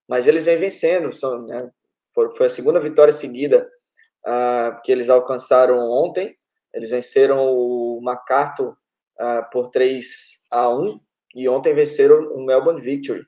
[0.07, 1.11] mas eles vêm vencendo.
[1.13, 1.57] São, né,
[2.13, 3.67] foi a segunda vitória seguida
[4.25, 6.35] uh, que eles alcançaram ontem.
[6.73, 8.71] Eles venceram o MacArthur
[9.19, 10.05] uh, por 3
[10.51, 10.99] a 1
[11.35, 13.23] e ontem venceram o Melbourne Victory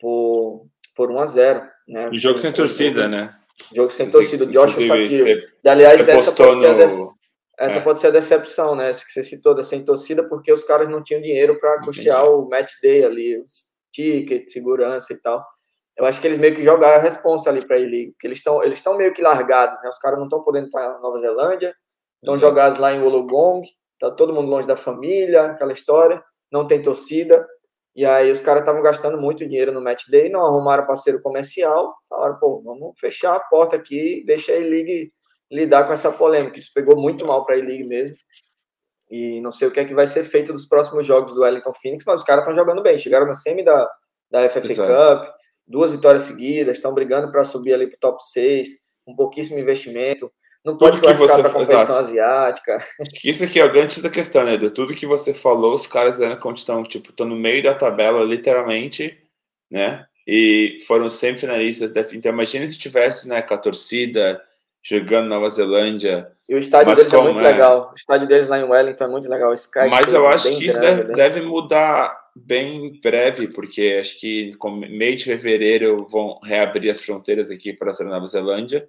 [0.00, 0.66] por,
[0.96, 2.08] por 1 a 0 né?
[2.10, 3.34] O jogo sem torcida, né?
[3.74, 5.42] Jogo sem torcida, Joshua Satiro.
[5.64, 6.60] E aliás, essa pode, no...
[6.60, 7.08] ser
[7.58, 7.80] essa é.
[7.80, 8.90] pode ser a decepção, né?
[8.90, 12.24] Essa que você citou da sem torcida, porque os caras não tinham dinheiro para custear
[12.24, 15.44] o match day ali, os tickets, segurança e tal.
[15.98, 18.62] Eu acho que eles meio que jogaram a responsa ali para ele, porque eles estão
[18.62, 19.88] eles estão meio que largados, né?
[19.88, 21.74] Os caras não estão podendo estar na Nova Zelândia,
[22.22, 23.66] estão jogados lá em Wollongong,
[23.98, 26.22] tá todo mundo longe da família, aquela história,
[26.52, 27.44] não tem torcida.
[27.96, 31.96] E aí os caras estavam gastando muito dinheiro no match day, não arrumaram parceiro comercial,
[32.08, 35.12] falaram, pô, vamos fechar a porta aqui, deixa a E-League
[35.50, 36.60] lidar com essa polêmica.
[36.60, 38.14] Isso pegou muito mal para a E-League mesmo.
[39.10, 41.72] E não sei o que é que vai ser feito dos próximos jogos do Wellington
[41.74, 42.98] Phoenix, mas os caras estão jogando bem.
[42.98, 43.90] Chegaram na semi da,
[44.30, 45.34] da FFA Cup,
[45.68, 48.68] duas vitórias seguidas, estão brigando para subir ali para o top 6,
[49.04, 50.32] com pouquíssimo investimento.
[50.64, 52.00] Não pode classificar para a competição exato.
[52.00, 52.78] asiática.
[53.24, 54.56] Isso aqui é o grande da questão, né?
[54.56, 58.24] De tudo que você falou, os caras eram estão, tipo, estão no meio da tabela,
[58.24, 59.16] literalmente,
[59.70, 60.04] né?
[60.26, 61.92] E foram semifinalistas.
[62.12, 64.42] Então, imagina se tivesse, né, com a torcida
[64.82, 66.30] jogando Nova Zelândia.
[66.48, 67.42] E o estádio deles é muito é...
[67.42, 67.90] legal.
[67.92, 69.52] O estádio deles lá em Wellington é muito legal.
[69.52, 71.14] Sky Mas eu acho que isso grande, deve, né?
[71.14, 74.56] deve, mudar bem breve, porque acho que
[74.88, 78.88] meio de fevereiro vão reabrir as fronteiras aqui para a Nova Zelândia.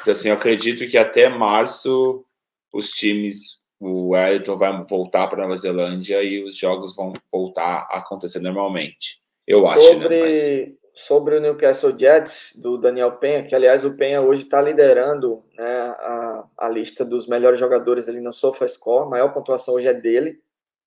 [0.00, 2.24] Então, assim, eu acredito que até março
[2.72, 7.98] os times, o Wellington vai voltar para Nova Zelândia e os jogos vão voltar a
[7.98, 9.20] acontecer normalmente.
[9.46, 10.18] Eu sobre, acho, né?
[10.20, 10.83] Mas...
[10.94, 15.66] Sobre o Newcastle Jets, do Daniel Penha, que aliás o Penha hoje está liderando né,
[15.66, 20.38] a, a lista dos melhores jogadores ali no SofaScore, a maior pontuação hoje é dele,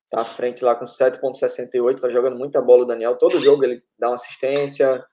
[0.10, 3.84] tá à frente lá com 7.68, está jogando muita bola o Daniel, todo jogo ele
[4.00, 5.04] dá uma assistência,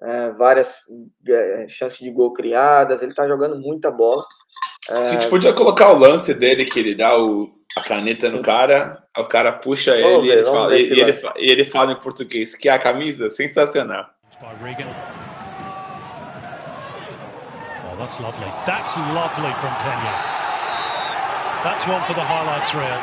[0.00, 0.82] é, várias
[1.26, 4.24] é, chances de gol criadas, ele está jogando muita bola.
[4.88, 4.94] É...
[4.94, 8.36] A gente podia colocar o lance dele, que ele dá o, a caneta Sim.
[8.36, 12.00] no cara, o cara puxa ele, ver, ele fala, e, ele, e ele fala em
[12.00, 14.06] português, que é a camisa sensacional.
[17.86, 18.50] Oh, that's lovely.
[18.66, 20.14] That's lovely from Kenya.
[21.62, 23.00] That's one for the highlights reel.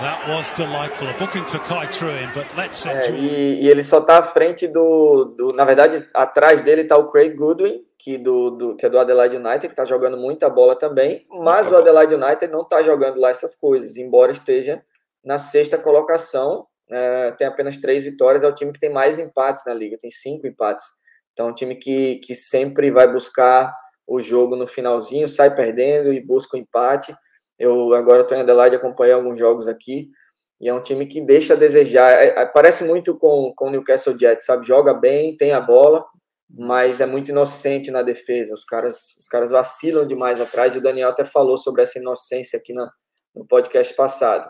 [0.00, 1.08] That was delightful.
[1.08, 4.68] A booking for Kai Truin, but let's é, e, e, ele só está à frente
[4.68, 8.90] do, do, na verdade, atrás dele está o Craig Goodwin, que do, do, que é
[8.90, 12.82] do Adelaide United, que está jogando muita bola também, mas o Adelaide United não está
[12.82, 14.82] jogando lá essas coisas, embora esteja
[15.24, 19.62] na sexta colocação, é, tem apenas três vitórias, é o time que tem mais empates
[19.66, 20.86] na liga, tem cinco empates.
[21.32, 23.74] Então, é um time que, que sempre vai buscar
[24.06, 27.14] o jogo no finalzinho, sai perdendo e busca o empate.
[27.58, 30.08] Eu agora estou em Adelaide, acompanhei alguns jogos aqui,
[30.60, 32.12] e é um time que deixa a desejar.
[32.12, 34.66] É, é, parece muito com, com o Newcastle Jets, sabe?
[34.66, 36.04] Joga bem, tem a bola,
[36.48, 38.54] mas é muito inocente na defesa.
[38.54, 42.58] Os caras, os caras vacilam demais atrás, e o Daniel até falou sobre essa inocência
[42.58, 42.90] aqui na,
[43.34, 44.48] no podcast passado.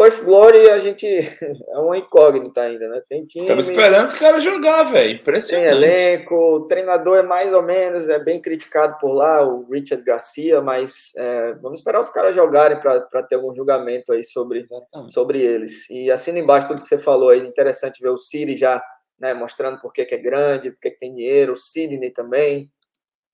[0.00, 3.02] Perth Glory a gente é uma incógnita ainda, né?
[3.06, 3.44] Tem time.
[3.44, 5.16] Estamos esperando os caras jogar, velho.
[5.16, 5.68] Impressionante.
[5.68, 10.02] Tem elenco, o treinador é mais ou menos, é bem criticado por lá, o Richard
[10.02, 14.64] Garcia, mas é, vamos esperar os caras jogarem para ter algum julgamento aí sobre,
[15.08, 15.90] sobre eles.
[15.90, 18.82] E assina embaixo tudo que você falou aí, interessante ver o City já
[19.18, 22.72] né, mostrando por que é grande, por que tem dinheiro, o Sidney também,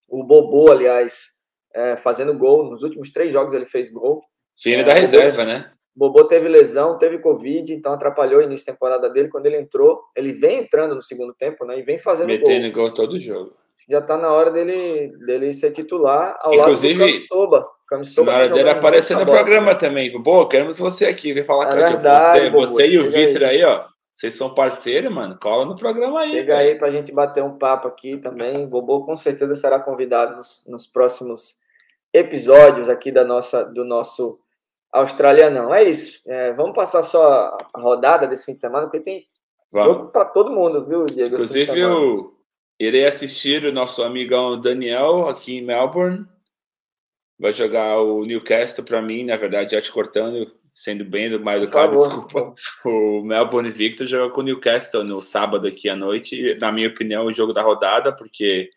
[0.08, 1.28] o Bobô, aliás,
[1.72, 4.20] é, fazendo gol, nos últimos três jogos ele fez gol.
[4.60, 5.70] Filho é, da reserva, né?
[5.96, 9.30] Bobô teve lesão, teve Covid, então atrapalhou o início da temporada dele.
[9.30, 11.78] Quando ele entrou, ele vem entrando no segundo tempo, né?
[11.78, 12.84] E vem fazendo Metendo gol.
[12.84, 13.54] gol todo jogo.
[13.88, 17.68] Já tá na hora dele, dele ser titular ao Inclusive, lado do Camisoba.
[17.88, 19.78] Camisoba na hora dele aparecer no programa né?
[19.78, 20.22] também.
[20.22, 21.32] Boa, queremos você aqui.
[21.32, 22.84] Vem falar é com verdade, você.
[22.84, 23.62] Você e o Vitor aí.
[23.62, 23.86] aí, ó.
[24.14, 25.38] Vocês são parceiros, mano.
[25.40, 26.30] Cola no programa aí.
[26.30, 28.64] Chega aí pra gente bater um papo aqui também.
[28.68, 31.58] Bobô com certeza será convidado nos, nos próximos
[32.12, 34.40] episódios aqui da nossa, do nosso
[35.00, 35.74] Australianão.
[35.74, 36.20] É isso.
[36.26, 39.26] É, vamos passar só a rodada desse fim de semana, porque tem
[39.70, 39.94] vamos.
[39.94, 41.34] jogo para todo mundo, viu, Diego?
[41.34, 42.34] Inclusive, eu
[42.78, 46.26] irei assistir o nosso amigão Daniel aqui em Melbourne.
[47.38, 51.62] Vai jogar o Newcastle para mim, na verdade, já te cortando, sendo bem do mais
[51.62, 52.54] educado, desculpa.
[52.84, 56.56] O Melbourne Victor joga com o Newcastle no sábado aqui à noite.
[56.60, 58.70] Na minha opinião, o jogo da rodada, porque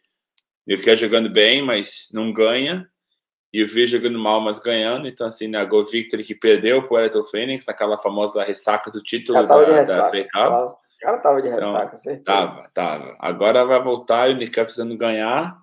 [0.67, 2.88] Newcastle jogando bem, mas não ganha
[3.51, 5.07] e o Vi jogando mal, mas ganhando.
[5.07, 9.45] Então, assim, na Go Victory que perdeu pro Elton Phoenix, naquela famosa ressaca do título
[9.45, 10.11] da, de ressaca.
[10.11, 10.69] da Cup.
[10.69, 12.25] O cara tava de então, ressaca, certeza.
[12.25, 13.15] Tava, tava.
[13.19, 15.57] Agora vai voltar e o Nick precisando ganhar.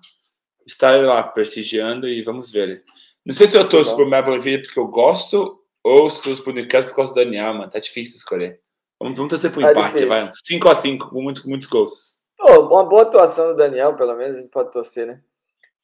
[0.65, 2.83] Estar lá prestigiando e vamos ver.
[3.25, 4.05] Não sei se eu torço pro
[4.41, 7.71] Victory porque eu gosto ou se torço pro Newcastle por causa do Daniel, mano.
[7.71, 8.59] Tá difícil escolher.
[8.99, 10.09] Vamos, vamos torcer pro tá empate, difícil.
[10.09, 10.31] vai.
[10.31, 12.17] 5x5, com, muito, muitos gols.
[12.39, 15.21] Oh, uma boa atuação do Daniel, pelo menos, a gente pode torcer, né?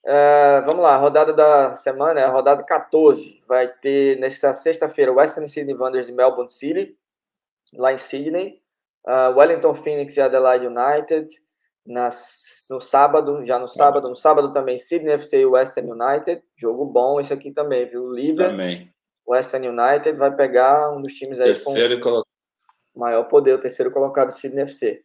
[0.06, 3.42] Uh, vamos lá, rodada da semana é a rodada 14.
[3.48, 6.98] Vai ter nesta sexta-feira Western Sydney Wanderers e Melbourne City,
[7.74, 8.62] lá em Sydney.
[9.06, 11.28] Uh, Wellington Phoenix e Adelaide United.
[11.86, 16.42] Nas, no sábado, já no sábado, no sábado também Sydney FC e Western United.
[16.56, 18.04] Jogo bom esse aqui também, viu?
[18.04, 18.52] O líder.
[18.52, 18.94] Também.
[19.28, 22.28] Western United vai pegar um dos times aí terceiro com colocado.
[22.96, 25.02] maior poder, o terceiro colocado Sydney FC.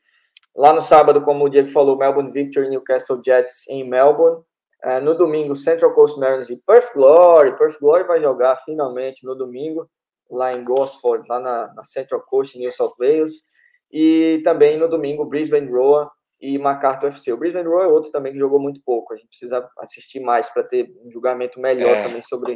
[0.57, 4.43] Lá no sábado, como o Diego falou, Melbourne Victory e Newcastle Jets em Melbourne.
[4.85, 7.57] Uh, no domingo, Central Coast Mariners e Perth Glory.
[7.57, 9.91] Perth Glory vai jogar finalmente no domingo,
[10.31, 13.49] lá em Gosford, lá na, na Central Coast, New South Wales.
[13.91, 16.11] E também no domingo, Brisbane Roar
[16.41, 17.33] e MacArthur FC.
[17.33, 19.13] O Brisbane Roar é outro também que jogou muito pouco.
[19.13, 22.05] A gente precisa assistir mais para ter um julgamento melhor é.
[22.05, 22.55] também sobre.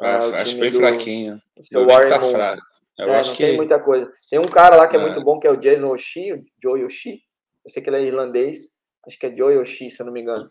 [0.00, 1.40] Uh, acho, acho bem do, fraquinho.
[1.72, 2.62] O Warren tá fraco.
[2.98, 3.44] Eu é, acho não que...
[3.44, 4.10] tem muita coisa.
[4.30, 6.44] Tem um cara lá que é, é, muito bom, que é o Jason Oshie, o
[6.62, 7.20] Joe Oshie.
[7.64, 8.74] Eu sei que ele é irlandês.
[9.06, 10.50] Acho que é Joe Oshie, se eu não me engano.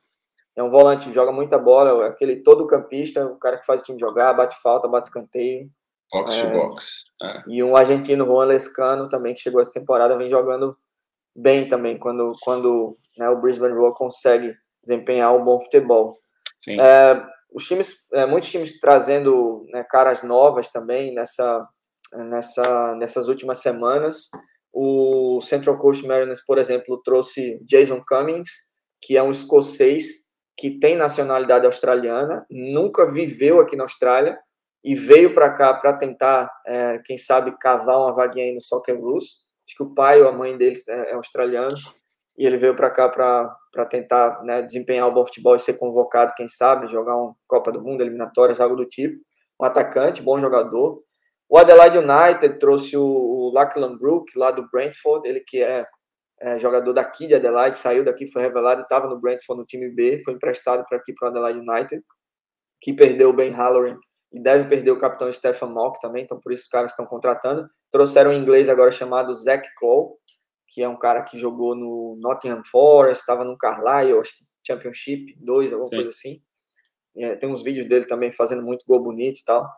[0.56, 3.84] É um volante, joga muita bola, é aquele todo campista, o cara que faz o
[3.84, 5.70] time jogar, bate falta, bate escanteio.
[6.12, 7.04] Box é, to box.
[7.24, 7.44] É.
[7.48, 10.78] E um argentino, Juan Lescano, também, que chegou essa temporada, vem jogando
[11.36, 16.20] bem também, quando, quando né, o Brisbane Roar consegue desempenhar um bom futebol.
[16.58, 16.80] Sim.
[16.80, 21.68] É, os times, é, muitos times trazendo né, caras novas também nessa,
[22.14, 24.30] nessa, nessas últimas semanas.
[24.72, 28.50] O Central Coast Mariners, por exemplo, trouxe Jason Cummings,
[29.02, 30.23] que é um escocês
[30.58, 34.38] que tem nacionalidade australiana, nunca viveu aqui na Austrália
[34.84, 39.00] e veio para cá para tentar, é, quem sabe, cavar uma vaguinha aí no Soccer
[39.00, 39.44] Blues.
[39.68, 41.78] Acho que o pai ou a mãe dele é, é australiano
[42.38, 46.34] e ele veio para cá para tentar né, desempenhar um bom futebol e ser convocado,
[46.36, 49.16] quem sabe, jogar uma Copa do Mundo, eliminatórias, algo do tipo.
[49.60, 51.02] Um atacante, bom jogador.
[51.48, 55.86] O Adelaide United trouxe o, o Lachlan Brook, lá do Brentford, ele que é
[56.44, 60.22] é, jogador daqui de Adelaide, saiu daqui, foi revelado, estava no Brentford no time B,
[60.26, 62.04] foi emprestado para aqui para o Adelaide United,
[62.82, 63.98] que perdeu o Ben Halloran
[64.30, 67.70] e deve perder o capitão Stefan Mock também, então por isso os caras estão contratando.
[67.90, 70.16] Trouxeram um inglês agora chamado Zach Cole,
[70.68, 75.38] que é um cara que jogou no Nottingham Forest, estava no Carlisle, acho que Championship
[75.40, 75.96] 2, alguma Sim.
[75.96, 76.42] coisa assim.
[77.16, 79.70] É, tem uns vídeos dele também fazendo muito gol bonito e tal.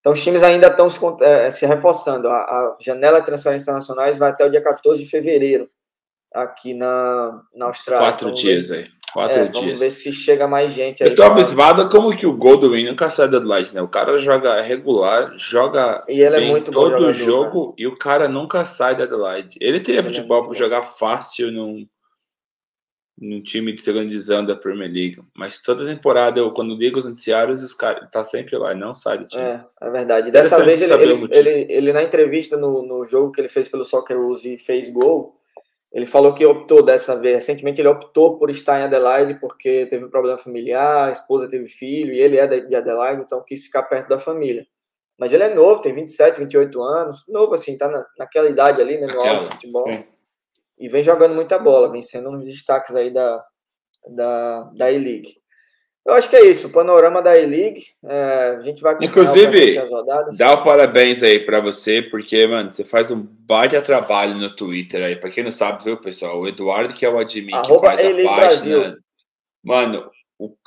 [0.00, 2.28] Então os times ainda estão se, é, se reforçando.
[2.28, 5.68] A, a janela de transferências internacionais vai até o dia 14 de fevereiro
[6.34, 8.08] aqui na, na Austrália.
[8.08, 8.84] Quatro então, dias aí.
[9.12, 9.64] Quatro é, dias.
[9.64, 11.10] Vamos ver se chega mais gente aí.
[11.10, 13.80] Eu tô abismado como que o Goldwyn nunca sai da Adelaide, né?
[13.80, 17.74] O cara joga regular, joga e ele é muito todo jogador, jogo né?
[17.78, 19.56] e o cara nunca sai da Adelaide.
[19.60, 21.86] Ele teria ele é futebol é para jogar fácil num,
[23.16, 25.22] num time de segunda divisão da Premier League.
[25.36, 29.18] Mas toda temporada, eu, quando ligo os noticiários, os cara, tá sempre lá, não sai
[29.18, 29.44] do time.
[29.44, 30.32] É, é verdade.
[30.32, 33.84] Dessa vez, ele, ele, ele, ele, na entrevista no, no jogo que ele fez pelo
[33.84, 35.40] Soccer Rules e fez gol,
[35.94, 40.04] ele falou que optou dessa vez, recentemente ele optou por estar em Adelaide porque teve
[40.04, 43.84] um problema familiar, a esposa teve filho e ele é de Adelaide, então quis ficar
[43.84, 44.66] perto da família.
[45.16, 47.24] Mas ele é novo, tem 27, 28 anos.
[47.28, 49.06] Novo, assim, tá na, naquela idade ali, né?
[49.06, 49.86] No do futebol.
[49.86, 50.04] Sim.
[50.76, 53.44] E vem jogando muita bola, vem sendo um dos destaques aí da,
[54.08, 55.36] da, da E-League.
[56.06, 57.86] Eu acho que é isso, o panorama da E-League.
[58.04, 59.74] É, a gente vai Inclusive,
[60.36, 65.02] dá o parabéns aí para você, porque, mano, você faz um baita trabalho no Twitter
[65.02, 65.16] aí.
[65.16, 66.38] Para quem não sabe, viu, pessoal?
[66.38, 68.78] O Eduardo, que é o admin Arroba que faz a página.
[68.78, 68.94] Brasil.
[69.64, 70.10] Mano,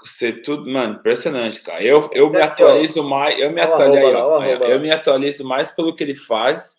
[0.04, 1.84] você tudo, mano, impressionante, cara.
[1.84, 6.16] Eu, eu me atualizo mais, eu me atualizo, eu me atualizo mais pelo que ele
[6.16, 6.77] faz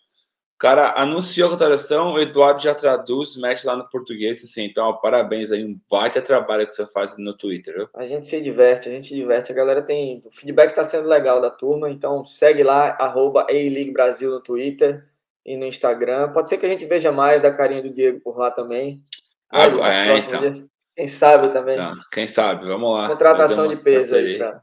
[0.59, 4.93] cara anunciou a contratação, o Eduardo já traduz, mete lá no português, assim, então, ó,
[4.93, 7.89] parabéns aí, um baita trabalho que você faz no Twitter, viu?
[7.95, 11.07] A gente se diverte, a gente se diverte, a galera tem, o feedback tá sendo
[11.07, 13.47] legal da turma, então segue lá, arroba
[13.93, 15.05] Brasil no Twitter
[15.45, 18.37] e no Instagram, pode ser que a gente veja mais da carinha do Diego por
[18.37, 19.01] lá também.
[19.49, 20.41] Ah, é, então.
[20.41, 20.67] Dias.
[20.93, 21.75] Quem sabe também.
[21.75, 23.07] Então, quem sabe, vamos lá.
[23.07, 24.61] Contratação de peso aí pra,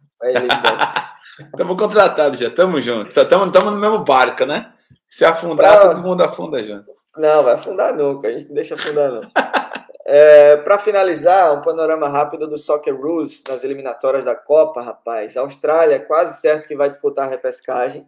[1.40, 4.74] Estamos contratados já, estamos juntos, estamos no mesmo barco, né?
[5.08, 5.88] Se afundar, pra...
[5.88, 6.94] todo mundo afunda junto.
[7.16, 9.22] Não, vai afundar nunca, a gente não deixa afundar não.
[10.04, 15.36] é, para finalizar, um panorama rápido do Soccer Rules nas eliminatórias da Copa, rapaz.
[15.36, 18.06] A Austrália é quase certo que vai disputar a repescagem,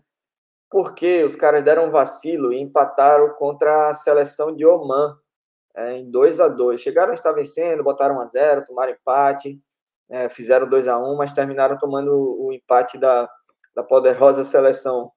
[0.70, 5.16] porque os caras deram um vacilo e empataram contra a seleção de Oman
[5.74, 9.60] é, em 2 a 2 Chegaram a estar vencendo, botaram 1 a 0 tomaram empate,
[10.10, 13.28] é, fizeram 2 a 1 mas terminaram tomando o empate da,
[13.74, 15.12] da poderosa seleção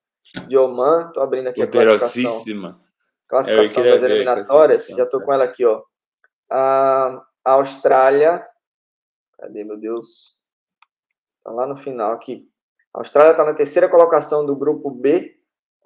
[0.48, 1.08] de Oman.
[1.08, 2.80] Estou abrindo aqui a classificação.
[3.28, 4.88] Classificação das eliminatórias.
[4.88, 5.82] Já estou com ela aqui, ó.
[6.50, 8.46] A Austrália.
[9.38, 10.38] Cadê, meu Deus?
[11.38, 12.48] Está lá no final aqui.
[12.94, 15.36] A Austrália está na terceira colocação do grupo B,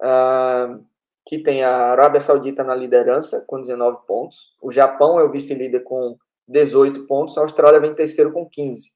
[0.02, 0.84] uh,
[1.24, 4.54] que tem a Arábia Saudita na liderança, com 19 pontos.
[4.60, 6.18] O Japão é o vice-líder com
[6.48, 7.38] 18 pontos.
[7.38, 8.90] A Austrália vem terceiro com 15.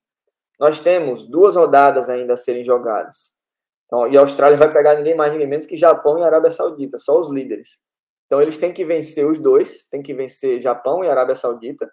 [0.59, 3.40] Nós temos duas rodadas ainda a serem jogadas.
[3.91, 6.97] Então, e a Austrália vai pegar ninguém mais, ninguém menos que Japão e Arábia Saudita,
[6.97, 7.83] só os líderes.
[8.27, 11.91] Então, eles têm que vencer os dois, tem que vencer Japão e Arábia Saudita,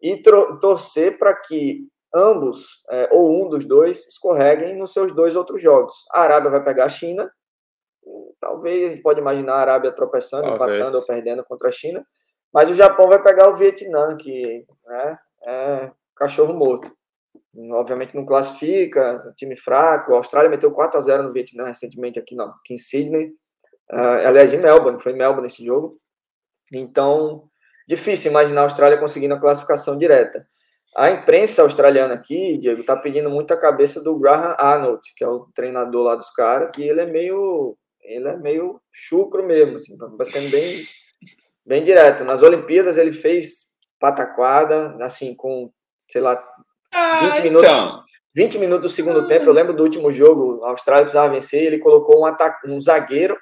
[0.00, 0.22] e
[0.60, 6.06] torcer para que ambos, é, ou um dos dois, escorreguem nos seus dois outros jogos.
[6.12, 7.28] A Arábia vai pegar a China,
[8.40, 10.76] talvez a gente pode imaginar a Arábia tropeçando, talvez.
[10.78, 12.06] empatando ou perdendo contra a China,
[12.52, 15.18] mas o Japão vai pegar o Vietnã, que né,
[15.48, 16.94] é cachorro morto.
[17.72, 20.12] Obviamente não classifica, time fraco.
[20.12, 23.28] A Austrália meteu 4 a 0 no Vietnã recentemente aqui, não, aqui em Sydney.
[23.92, 26.00] Uh, aliás, em Melbourne, foi em Melbourne esse jogo.
[26.72, 27.48] Então,
[27.86, 30.46] difícil imaginar a Austrália conseguindo a classificação direta.
[30.96, 35.28] A imprensa australiana aqui, Diego, está pedindo muito a cabeça do Graham Arnold, que é
[35.28, 39.96] o treinador lá dos caras, e ele é meio, ele é meio chucro mesmo, assim,
[39.96, 40.84] vai sendo bem,
[41.66, 42.22] bem direto.
[42.22, 45.72] Nas Olimpíadas ele fez pataquada, assim, com,
[46.08, 46.40] sei lá,
[46.94, 47.70] ah, 20 minutos.
[47.70, 48.04] Então.
[48.36, 51.78] 20 minutos do segundo tempo, eu lembro do último jogo, a Austrália precisava vencer, ele
[51.78, 53.38] colocou um, ataque, um zagueiro,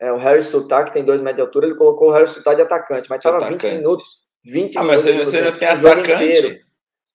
[0.00, 2.54] é, o Harry Sultar, que tem 2 metros de altura, ele colocou o Harry Sultar
[2.54, 4.04] de atacante, mas estava 20 minutos.
[4.44, 5.04] 20 ah, minutos.
[5.04, 6.64] Mas você não tem atacante.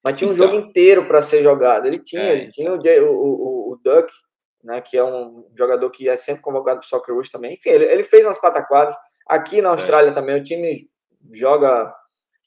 [0.04, 0.48] Mas tinha um então.
[0.48, 1.88] jogo inteiro para ser jogado.
[1.88, 3.06] Ele tinha, é, ele tinha então.
[3.06, 4.12] o, o, o, Duck,
[4.62, 7.54] né, que é um jogador que é sempre convocado para o Soccer Rush também.
[7.54, 8.96] Enfim, ele, ele fez umas pataquadas.
[9.26, 10.14] Aqui na Austrália é.
[10.14, 10.90] também o time
[11.32, 11.94] joga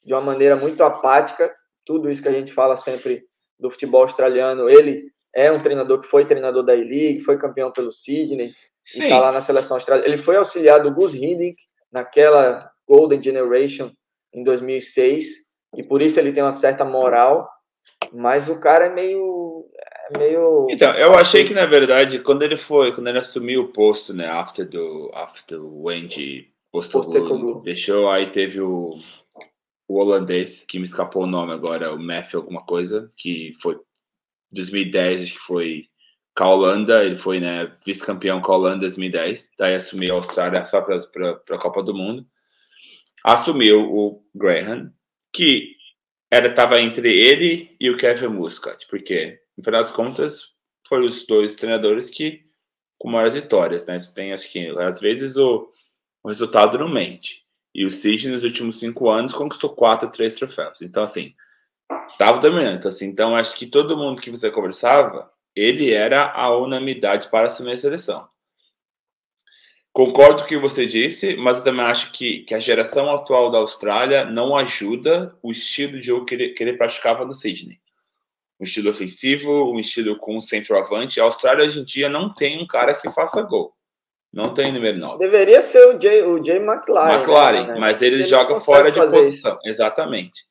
[0.05, 1.51] de uma maneira muito apática.
[1.87, 3.23] Tudo isso que a gente fala sempre
[3.57, 4.69] do futebol australiano.
[4.69, 8.51] Ele é um treinador que foi treinador da E-League, foi campeão pelo Sydney
[8.83, 9.01] Sim.
[9.01, 10.07] e está lá na seleção australiana.
[10.07, 11.55] Ele foi auxiliar do Gus Hiddink
[11.89, 13.89] naquela Golden Generation
[14.33, 17.47] em 2006 e por isso ele tem uma certa moral.
[18.11, 19.65] Mas o cara é meio,
[20.13, 20.67] é meio.
[20.69, 24.27] Então, eu achei que na verdade quando ele foi, quando ele assumiu o posto, né,
[24.27, 28.91] after do after o Wendy Postecoglou, deixou aí teve o
[29.87, 33.79] o holandês, que me escapou o nome agora, o Matthew alguma coisa, que foi
[34.51, 35.89] 2010, acho que foi
[36.35, 40.17] com a Holanda, ele foi né, vice-campeão com a Holanda em 2010, daí assumiu a
[40.17, 42.27] Austrália só para a Copa do Mundo.
[43.23, 44.93] Assumiu o Graham,
[45.33, 45.75] que
[46.29, 50.55] era estava entre ele e o Kevin Muscat, porque, no final das contas,
[50.87, 52.45] foram os dois treinadores que
[52.99, 53.97] com maiores vitórias, né?
[54.13, 55.71] Tem, acho que, às vezes, o,
[56.23, 57.46] o resultado não mente.
[57.77, 60.81] E o City, nos últimos cinco anos, conquistou quatro, três troféus.
[60.81, 61.35] Então, assim,
[62.09, 62.79] estava dominante.
[62.79, 67.45] Então, assim, então, acho que todo mundo que você conversava, ele era a unanimidade para
[67.45, 68.27] assumir a seleção.
[69.93, 73.51] Concordo com o que você disse, mas eu também acho que, que a geração atual
[73.51, 77.79] da Austrália não ajuda o estilo de jogo que ele, que ele praticava no Sydney.
[78.59, 81.19] Um estilo ofensivo, um estilo com centroavante.
[81.19, 83.76] A Austrália hoje em dia não tem um cara que faça gol.
[84.31, 85.17] Não tem número 9.
[85.17, 87.17] Deveria ser o Jay, o Jay McLaren.
[87.17, 87.79] McLaren, né?
[87.79, 89.57] mas ele, ele joga fora de posição.
[89.57, 89.59] Isso.
[89.65, 90.47] Exatamente.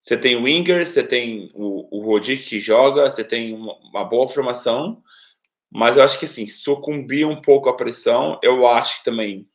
[0.00, 4.28] Você tem o Winger, você tem o, o que joga, você tem uma, uma, boa
[4.28, 5.02] formação,
[5.70, 9.46] Mas eu acho que assim, sucumbir um pouco à pressão, eu acho que também,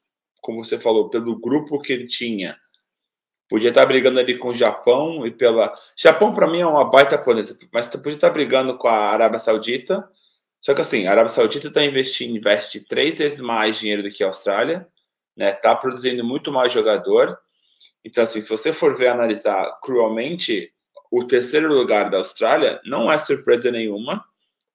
[0.42, 2.58] como você falou, pelo grupo que ele tinha,
[3.50, 5.74] podia estar brigando ali com o Japão e pela.
[5.96, 10.08] Japão, para mim, é uma baita planeta, mas podia estar brigando com a Arábia Saudita.
[10.64, 14.24] Só que assim, a Arábia Saudita está investindo, investe três vezes mais dinheiro do que
[14.24, 14.88] a Austrália,
[15.36, 15.52] né?
[15.52, 17.38] Tá produzindo muito mais jogador.
[18.04, 20.72] Então, assim, se você for ver analisar cruelmente,
[21.12, 24.24] o terceiro lugar da Austrália não é surpresa nenhuma,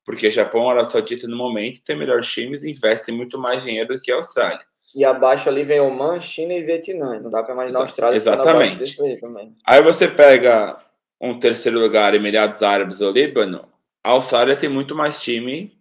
[0.05, 3.95] porque Japão e Arábia Saudita, no momento, tem melhores times e investem muito mais dinheiro
[3.95, 4.61] do que a Austrália.
[4.95, 7.19] E abaixo ali vem Oman, China e Vietnã.
[7.19, 9.01] Não dá para imaginar a Austrália Exatamente.
[9.03, 9.19] Aí,
[9.65, 10.79] aí você pega
[11.19, 13.67] um terceiro lugar, Emirados Árabes ou Líbano,
[14.05, 15.78] a Austrália tem muito mais time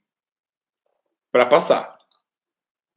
[1.32, 1.98] para passar.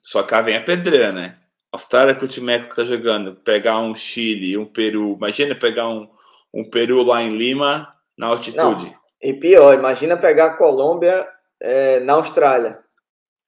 [0.02, 1.34] Só cá vem a pedreira, né?
[1.72, 5.88] A Austrália que o time que tá jogando, pegar um Chile, um Peru, imagina pegar
[5.88, 6.08] um,
[6.52, 8.86] um Peru lá em Lima na altitude.
[8.86, 9.00] Não.
[9.22, 11.28] E pior, imagina pegar a Colômbia
[11.60, 12.78] é, na Austrália.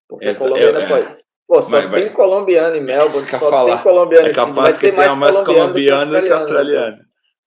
[0.09, 1.23] Porque Essa, a Colômbia ainda é, pode.
[1.49, 2.11] Pô, só vai, tem vai.
[2.11, 3.75] colombiano em Melbourne, só falar.
[3.75, 6.99] tem colombiano É capaz que tenha mais, mais colombiano do que australiano.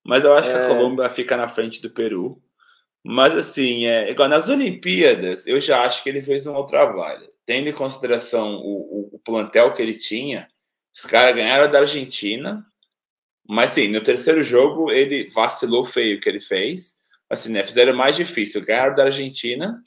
[0.06, 0.52] Mas eu acho é...
[0.52, 0.68] que a é.
[0.68, 2.40] Colômbia fica na frente do Peru.
[3.08, 7.30] Mas assim, é, igual nas Olimpíadas, eu já acho que ele fez um outro trabalho.
[7.46, 10.48] Tendo em consideração o, o, o plantel que ele tinha,
[10.92, 12.66] os caras ganharam da Argentina.
[13.48, 17.00] Mas sim, no terceiro jogo ele vacilou feio que ele fez.
[17.30, 17.64] Assim, né?
[17.64, 18.66] Fizeram mais difícil.
[18.66, 19.80] Ganharam da Argentina.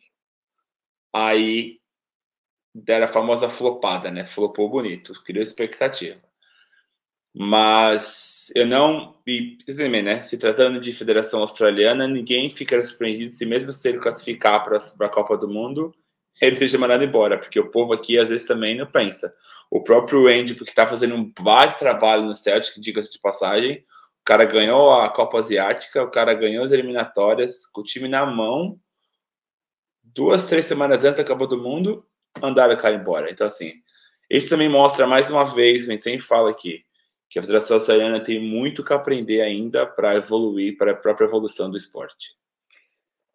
[1.12, 1.80] Aí
[2.72, 4.26] deram a famosa flopada, né?
[4.26, 6.20] Flopou bonito, criou expectativa.
[7.40, 9.14] Mas eu não.
[9.24, 9.56] E,
[10.02, 10.22] né?
[10.22, 15.08] Se tratando de federação australiana, ninguém fica surpreendido se, mesmo se ele classificar para a
[15.08, 15.94] Copa do Mundo,
[16.42, 19.32] ele seja mandado embora, porque o povo aqui às vezes também não pensa.
[19.70, 23.84] O próprio Andy, porque está fazendo um baita trabalho no Celtic, diga-se de passagem,
[24.20, 28.26] o cara ganhou a Copa Asiática, o cara ganhou as eliminatórias, com o time na
[28.26, 28.80] mão,
[30.02, 32.04] duas, três semanas antes da Copa do Mundo,
[32.40, 33.30] mandaram o cara embora.
[33.30, 33.74] Então, assim,
[34.28, 36.84] isso também mostra mais uma vez, a gente sempre fala aqui,
[37.28, 41.70] que a Federação Australiana tem muito que aprender ainda para evoluir, para a própria evolução
[41.70, 42.36] do esporte.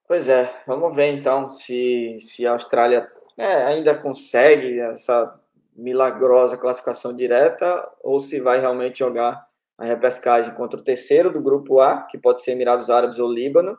[0.07, 5.39] Pois é, vamos ver então se, se a Austrália é, ainda consegue essa
[5.75, 9.45] milagrosa classificação direta ou se vai realmente jogar
[9.77, 13.77] a repescagem contra o terceiro do grupo A, que pode ser Emirados Árabes ou Líbano,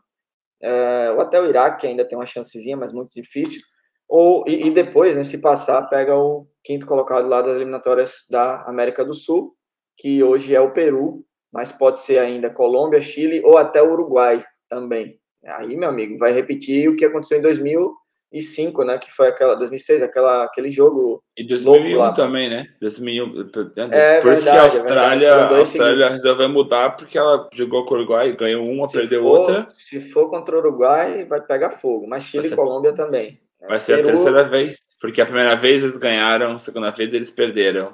[0.61, 3.61] é, ou até o Iraque, que ainda tem uma chancezinha, mas muito difícil.
[4.09, 8.63] Ou, e, e, depois, né, se passar, pega o quinto colocado lá das eliminatórias da
[8.63, 9.55] América do Sul,
[9.97, 14.45] que hoje é o Peru, mas pode ser ainda Colômbia, Chile ou até o Uruguai
[14.69, 15.19] também.
[15.47, 18.99] Aí, meu amigo, vai repetir o que aconteceu em 2005, né?
[18.99, 21.23] Que foi aquela 2006, aquela aquele jogo.
[21.37, 22.67] E 2001 também, né?
[22.81, 23.51] 2001.
[23.93, 27.95] É, Por isso que a Austrália, é a Austrália resolveu mudar porque ela jogou com
[27.95, 29.69] o Uruguai, ganhou uma, se perdeu for, outra.
[29.75, 32.07] Se for contra o Uruguai, vai pegar fogo.
[32.09, 33.39] Mas Chile e Colômbia também.
[33.69, 34.09] Vai ser Peru...
[34.09, 37.93] a terceira vez, porque a primeira vez eles ganharam, a segunda vez eles perderam.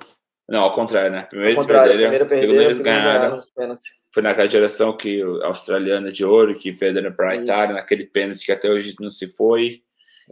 [0.51, 1.23] Não, ao contrário, né?
[1.23, 3.39] Primeiro eles perderam, a segunda eles ganharam.
[3.57, 3.79] ganharam
[4.13, 8.51] Foi naquela geração que australiana de ouro, que perderam para a Itália, naquele pênalti que
[8.51, 9.81] até hoje não se foi.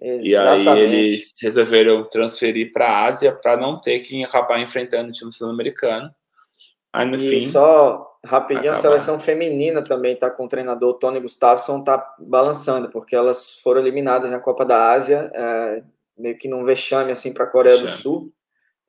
[0.03, 0.29] Exatamente.
[0.29, 5.13] E aí eles resolveram transferir para a Ásia para não ter que acabar enfrentando o
[5.13, 6.11] time sul-americano.
[6.93, 7.41] Aí no e fim.
[7.49, 8.79] Só rapidinho, acabar.
[8.79, 13.81] a seleção feminina também está com o treinador Tony Gustafsson, tá balançando, porque elas foram
[13.81, 15.83] eliminadas na Copa da Ásia, é,
[16.19, 17.97] meio que num vexame assim para a Coreia vexame.
[17.97, 18.33] do Sul.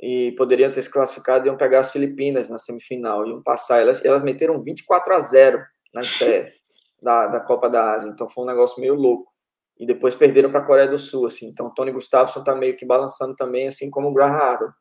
[0.02, 3.82] E poderiam ter se classificado e iam pegar as Filipinas na semifinal, iam passar.
[3.82, 5.62] Elas, elas meteram 24 a 0
[5.94, 6.52] na estreia
[7.02, 9.30] da, da Copa da Ásia, então foi um negócio meio louco.
[9.78, 11.48] E depois perderam para a Coreia do Sul, assim.
[11.48, 14.74] Então, Tony Gustafsson está meio que balançando também, assim como o Graham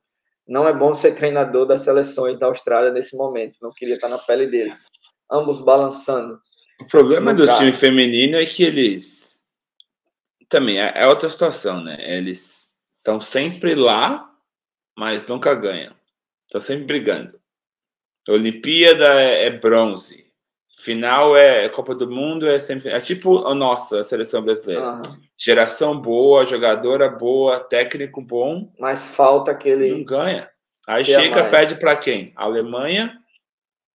[0.49, 3.59] não é bom ser treinador das seleções da Austrália nesse momento.
[3.61, 4.87] Não queria estar na pele deles.
[5.31, 6.41] Ambos balançando.
[6.81, 9.39] O problema do time feminino é que eles.
[10.49, 11.99] Também é, é outra situação, né?
[12.01, 14.28] Eles estão sempre lá,
[14.99, 15.95] mas nunca ganham.
[16.45, 17.39] Estão sempre brigando.
[18.29, 20.27] A Olimpíada é, é bronze.
[20.81, 22.89] Final é Copa do Mundo, é sempre.
[22.89, 24.95] É tipo a nossa a seleção brasileira.
[24.95, 25.03] Uhum.
[25.37, 28.73] Geração boa, jogadora boa, técnico bom.
[28.77, 29.93] Mas falta aquele.
[29.93, 30.51] Não ganha.
[30.85, 32.33] Aí chega, pede para quem?
[32.35, 33.21] Alemanha,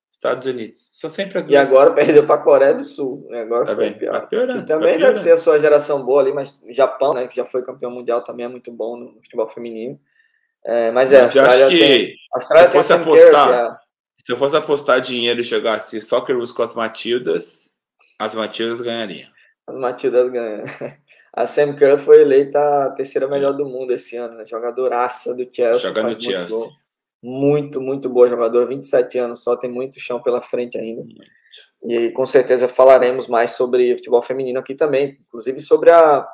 [0.10, 0.88] Estados Unidos.
[0.94, 1.70] São sempre as mesmas.
[1.70, 3.28] E agora perdeu para a Coreia do Sul.
[3.30, 3.42] Né?
[3.42, 4.14] Agora tá foi bem, pior.
[4.14, 7.28] Tá piorando, e também tá deve ter a sua geração boa ali, mas Japão, né,
[7.28, 10.00] que já foi campeão mundial, também é muito bom no futebol feminino.
[10.66, 13.80] É, mas é, mas a Austrália acho que tem, a Austrália se fosse apostar,
[14.26, 17.70] se eu fosse apostar dinheiro e jogasse Socceroos com as Matildas,
[18.20, 19.30] as Matildas ganhariam.
[19.68, 20.64] As Matildas ganham.
[21.36, 24.46] A Sam Kerr foi eleita a terceira melhor do mundo esse ano, né?
[24.46, 25.90] jogadoraça do Chelsea.
[25.90, 26.56] Joga no Chelsea.
[26.56, 26.76] Muito,
[27.24, 31.02] muito, muito boa jogador, 27 anos só, tem muito chão pela frente ainda.
[31.02, 31.24] Muito.
[31.86, 36.26] E com certeza falaremos mais sobre futebol feminino aqui também, inclusive sobre a,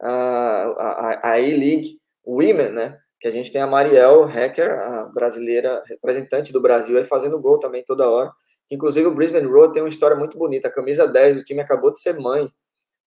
[0.00, 2.98] a, a, a a E-League Women, né?
[3.26, 7.58] Que a gente tem a Mariel Hacker, a brasileira representante do Brasil, aí fazendo gol
[7.58, 8.30] também toda hora.
[8.70, 10.68] Inclusive o Brisbane Road tem uma história muito bonita.
[10.68, 12.48] A camisa 10 do time acabou de ser mãe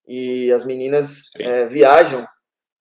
[0.05, 2.27] e as meninas é, viajam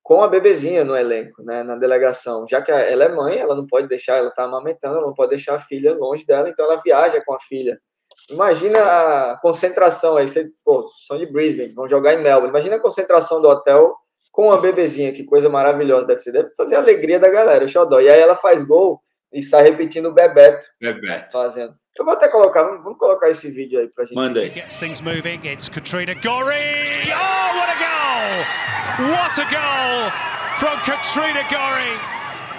[0.03, 2.45] com a bebezinha no elenco, né, na delegação.
[2.49, 5.31] Já que ela é mãe, ela não pode deixar, ela está amamentando, ela não pode
[5.31, 7.81] deixar a filha longe dela, então ela viaja com a filha.
[8.29, 12.49] Imagina a concentração aí, você, pô, são de Brisbane, vão jogar em Melbourne.
[12.49, 13.95] Imagina a concentração do hotel
[14.39, 16.31] com a bebezinha, que coisa maravilhosa deve ser.
[16.31, 17.99] Deve fazer a alegria da galera, o xodó.
[17.99, 20.65] E aí ela faz gol e sai repetindo o Bebeto.
[20.81, 21.33] Bebeto.
[21.33, 21.75] Fazendo.
[21.99, 24.15] Eu vou até colocar, vamos colocar esse vídeo aí pra gente.
[24.15, 24.49] Manda aí.
[24.49, 25.41] Gets things moving.
[25.43, 27.11] It's Katrina Gorry.
[27.11, 29.11] Oh, what a goal!
[29.11, 30.13] What a goal
[30.57, 31.99] from Katrina Gorry.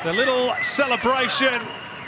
[0.04, 1.62] The little celebration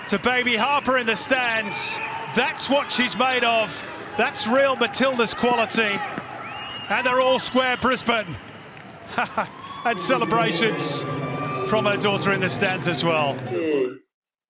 [0.10, 1.98] to baby Harper in the stands.
[2.36, 3.72] That's what she's made of.
[4.18, 5.98] That's real Matilda's quality.
[6.90, 8.36] And they're all square Brisbane.
[9.86, 11.04] and celebrations
[11.68, 13.36] from her daughter in the stands as well.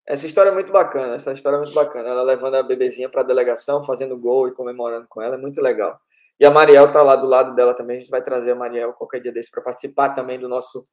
[0.07, 2.09] Essa história é muito bacana, essa história é muito bacana.
[2.09, 5.61] Ela levando a bebezinha para a delegação, fazendo gol e comemorando com ela, é muito
[5.61, 5.97] legal.
[6.39, 7.97] E a Mariel tá lá do lado dela também.
[7.97, 10.83] A gente vai trazer a Mariel qualquer dia desse para participar também do nosso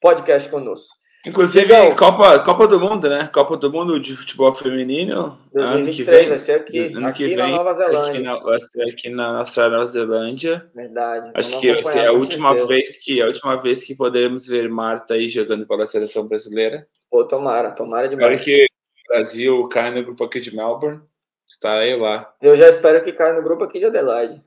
[0.00, 0.94] podcast conosco.
[1.26, 3.28] Inclusive, Copa, Copa do Mundo, né?
[3.34, 5.36] Copa do Mundo de futebol feminino.
[5.52, 8.12] 2023 vem, vai ser aqui, aqui vem, na Nova Zelândia.
[8.12, 10.70] Aqui na, vai ser aqui na nossa Nova Zelândia.
[10.72, 11.32] Verdade.
[11.34, 15.14] Acho que vai ser a última vez que a última vez que podemos ver Marta
[15.14, 16.86] aí jogando pela seleção brasileira.
[17.10, 18.38] Pô, tomara, tomara demais.
[18.38, 21.00] Espero que o Brasil caia no grupo aqui de Melbourne.
[21.48, 22.32] Estarei lá.
[22.40, 24.40] Eu já espero que caia no grupo aqui de Adelaide.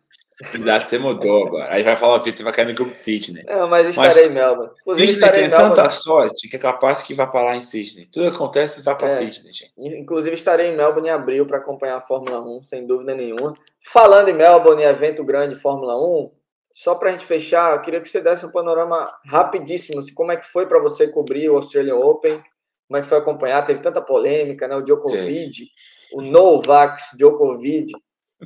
[0.54, 1.74] Exato, você mudou agora.
[1.74, 3.44] Aí vai falar, o Vitor vai cair no grupo Sydney.
[3.46, 4.72] Não, mas estarei mas, em Melbourne.
[4.82, 8.08] Inclusive, Sydney tem tanta sorte que é capaz que vai para lá em Sydney.
[8.12, 9.74] Tudo acontece, vai para é, Sydney, gente.
[9.78, 13.54] Inclusive, estarei em Melbourne em abril para acompanhar a Fórmula 1, sem dúvida nenhuma.
[13.86, 16.32] Falando em Melbourne, evento grande Fórmula 1,
[16.72, 20.32] só para a gente fechar, eu queria que você desse um panorama rapidíssimo, assim, como
[20.32, 22.42] é que foi para você cobrir o Australian Open,
[22.88, 25.68] como é que foi acompanhar, teve tanta polêmica, né, o Djokovic, Sim.
[26.14, 27.92] o Novak Djokovic,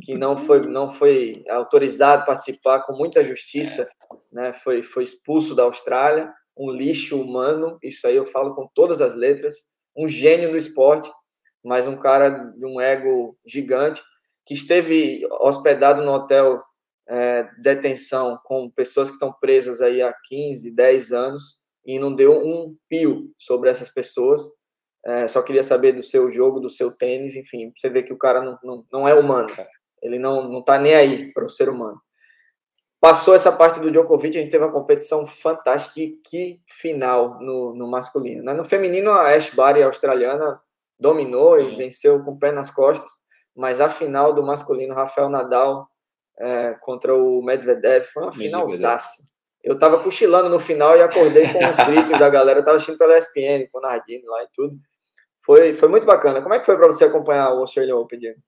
[0.02, 3.88] que não foi, não foi autorizado a participar com muita justiça,
[4.32, 4.54] né?
[4.54, 9.16] foi, foi expulso da Austrália, um lixo humano, isso aí eu falo com todas as
[9.16, 9.56] letras,
[9.96, 11.12] um gênio do esporte,
[11.64, 14.02] mas um cara de um ego gigante,
[14.46, 16.62] que esteve hospedado no hotel
[17.08, 22.34] é, detenção com pessoas que estão presas aí há 15, 10 anos e não deu
[22.34, 24.42] um pio sobre essas pessoas,
[25.06, 28.18] é, só queria saber do seu jogo, do seu tênis, enfim, você vê que o
[28.18, 29.50] cara não, não, não é humano,
[30.04, 32.00] ele não, não tá nem aí para o ser humano.
[33.00, 36.00] Passou essa parte do Djokovic, a gente teve uma competição fantástica.
[36.00, 38.44] E que final no, no masculino.
[38.44, 38.54] Né?
[38.54, 40.62] No feminino, a Ash Barty, a australiana,
[41.00, 43.12] dominou e venceu com o pé nas costas.
[43.56, 45.88] Mas a final do masculino, Rafael Nadal
[46.38, 49.24] é, contra o Medvedev, foi uma finalzaça.
[49.64, 52.60] Eu tava cochilando no final e acordei com os gritos da galera.
[52.60, 54.78] Eu tava assistindo pela ESPN, com o Nardini lá e tudo.
[55.46, 56.42] Foi, foi muito bacana.
[56.42, 58.40] Como é que foi para você acompanhar o Australian Open, Diego?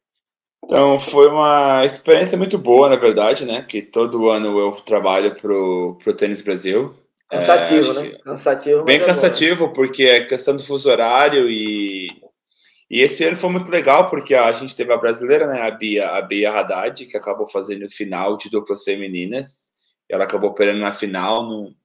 [0.66, 3.62] Então, foi uma experiência muito boa, na verdade, né?
[3.62, 6.96] Que todo ano eu trabalho pro, pro Tênis Brasil.
[7.30, 8.18] Cansativo, é, né?
[8.24, 8.84] Cansativo.
[8.84, 12.08] Bem é cansativo, porque é questão do fuso horário e,
[12.90, 15.62] e esse ano foi muito legal, porque a gente teve a brasileira, né?
[15.62, 19.72] A Bia, a Bia Haddad, que acabou fazendo o final de duplas femininas.
[20.10, 21.44] Ela acabou perdendo na final.
[21.44, 21.76] No,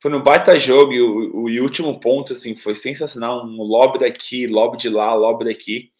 [0.00, 3.46] foi no baita jogo e o, o, último ponto, assim, foi sensacional.
[3.46, 5.91] Um lobby daqui, lobby de lá, lobby daqui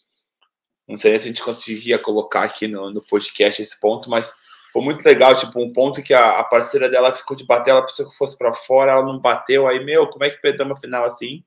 [0.92, 4.34] não sei se a gente conseguia colocar aqui no, no podcast esse ponto, mas
[4.72, 7.82] foi muito legal, tipo, um ponto que a, a parceira dela ficou de bater, ela
[7.82, 10.80] pensou que fosse para fora, ela não bateu, aí, meu, como é que perdemos a
[10.80, 11.44] final assim?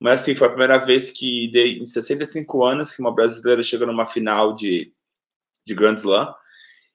[0.00, 4.06] Mas, assim, foi a primeira vez que, em 65 anos, que uma brasileira chegou numa
[4.06, 4.92] final de,
[5.64, 6.34] de Grand Slam,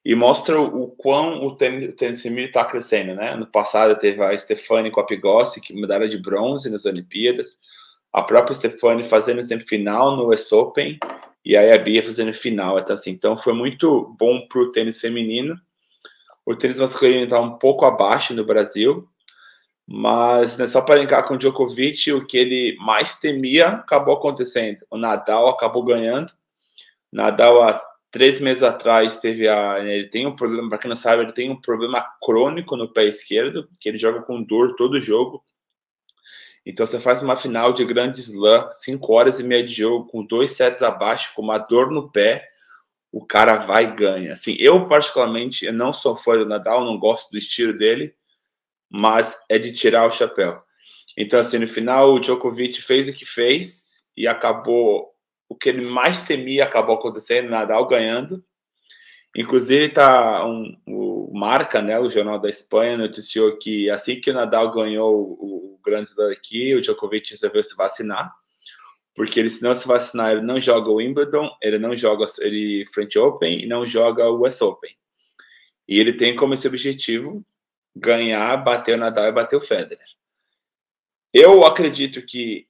[0.04, 3.34] e mostra o quão o tênis, o tênis feminino está crescendo, né?
[3.34, 7.58] Ano passado teve a Stefani com que medalha de bronze nas Olimpíadas,
[8.12, 10.98] a própria Stefani fazendo semifinal no US Open,
[11.44, 12.78] e aí a Bia fazendo final.
[12.78, 15.58] Então, assim, então foi muito bom para o tênis feminino.
[16.44, 19.08] O tênis masculino está um pouco abaixo no Brasil,
[19.86, 24.78] mas né, só para brincar com o Djokovic, o que ele mais temia acabou acontecendo.
[24.90, 26.32] O Nadal acabou ganhando.
[27.12, 29.78] Nadal, há três meses atrás, teve a.
[29.80, 33.06] Ele tem um problema, para quem não sabe, ele tem um problema crônico no pé
[33.06, 35.42] esquerdo, que ele joga com dor todo jogo.
[36.64, 40.24] Então você faz uma final de grande slam, 5 horas e meia de jogo, com
[40.24, 42.48] dois sets abaixo, com uma dor no pé,
[43.12, 44.32] o cara vai e ganha.
[44.32, 48.14] Assim, eu particularmente eu não sou fã do Nadal, não gosto do estilo dele,
[48.90, 50.62] mas é de tirar o chapéu.
[51.16, 55.10] Então assim, no final o Djokovic fez o que fez e acabou
[55.48, 58.44] o que ele mais temia acabou acontecendo, Nadal ganhando.
[59.36, 64.34] Inclusive tá um, o Marca, né, o jornal da Espanha noticiou que assim que o
[64.34, 68.32] Nadal ganhou o Grand Slam aqui, o Djokovic resolveu se vacinar,
[69.14, 72.84] porque ele se não se vacinar, ele não joga o Wimbledon, ele não joga ele
[72.92, 74.96] French Open e não joga o US Open.
[75.86, 77.44] E ele tem como esse objetivo
[77.94, 80.06] ganhar, bater o Nadal e bater o Federer.
[81.32, 82.66] Eu acredito que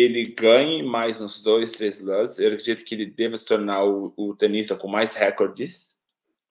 [0.00, 2.38] ele ganhe mais uns dois, três lãs.
[2.38, 5.96] Eu acredito que ele deva se tornar o, o tenista com mais recordes.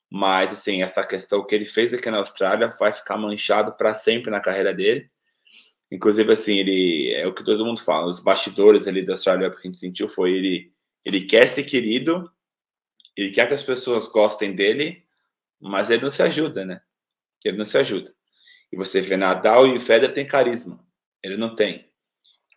[0.10, 4.32] Mas, assim, essa questão que ele fez aqui na Austrália vai ficar manchado para sempre
[4.32, 5.10] na carreira dele.
[5.92, 8.08] Inclusive, assim, ele é o que todo mundo fala.
[8.08, 10.74] Os bastidores ali da Austrália, que a gente sentiu foi ele,
[11.06, 12.30] ele quer ser querido,
[13.16, 15.04] ele quer que as pessoas gostem dele,
[15.60, 16.82] mas ele não se ajuda, né?
[17.44, 18.14] Ele não se ajuda.
[18.72, 20.86] E você vê Nadal e o Federer tem carisma.
[21.24, 21.87] Ele não tem.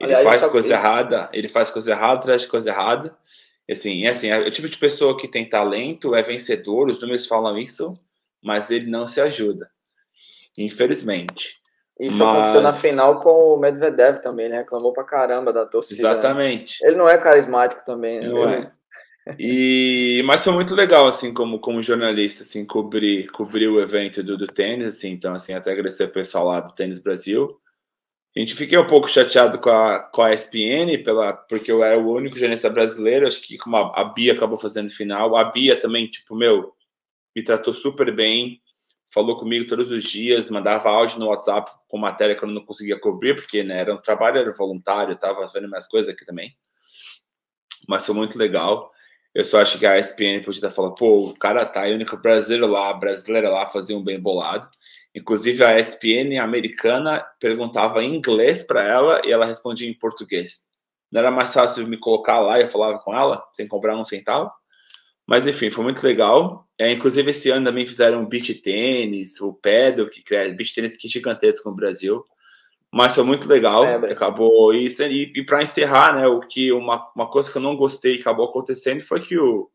[0.00, 3.14] Ele Aliás, faz coisa errada, ele faz coisa errada de coisa errada.
[3.70, 7.26] Assim, é assim, é o tipo de pessoa que tem talento, é vencedor, os números
[7.26, 7.94] falam isso,
[8.42, 9.70] mas ele não se ajuda.
[10.58, 11.60] Infelizmente.
[12.00, 12.28] Isso mas...
[12.28, 14.58] aconteceu na final com o Medvedev também, né?
[14.58, 16.00] Reclamou pra caramba da torcida.
[16.00, 16.78] Exatamente.
[16.82, 18.28] Ele não é carismático também, né?
[18.28, 18.64] Não ele...
[18.64, 18.72] é.
[19.38, 24.36] E, mas foi muito legal, assim, como, como jornalista, assim, cobrir, cobrir o evento do,
[24.36, 27.54] do tênis, assim, então, assim, até agradecer o pessoal lá do Tênis Brasil.
[28.36, 31.98] A gente fiquei um pouco chateado com a, com a ESPN, pela, porque eu era
[31.98, 35.80] o único jornalista brasileiro, acho que como a, a Bia acabou fazendo final, a Bia
[35.80, 36.72] também, tipo, meu,
[37.34, 38.60] me tratou super bem,
[39.12, 42.98] falou comigo todos os dias, mandava áudio no WhatsApp com matéria que eu não conseguia
[42.98, 46.56] cobrir, porque né, era um trabalho, era voluntário, estava fazendo minhas coisas aqui também.
[47.88, 48.92] Mas foi muito legal.
[49.34, 52.16] Eu só acho que a ESPN podia estar falando, pô, o cara tá aí, único
[52.16, 54.68] brasileiro lá, brasileira lá, fazia um bem bolado.
[55.14, 60.68] Inclusive, a ESPN americana perguntava em inglês para ela e ela respondia em português.
[61.10, 64.04] Não era mais fácil me colocar lá e eu falava com ela, sem cobrar um
[64.04, 64.50] centavo?
[65.26, 66.66] Mas, enfim, foi muito legal.
[66.78, 71.08] É, inclusive, esse ano também fizeram beach tênis, o pedal, que cria beach tênis que
[71.08, 72.24] é gigantesco no Brasil.
[72.92, 73.84] Mas foi muito legal.
[73.84, 75.02] É, acabou isso.
[75.02, 78.20] E, e para encerrar, né, o que uma, uma coisa que eu não gostei e
[78.20, 79.68] acabou acontecendo foi que o,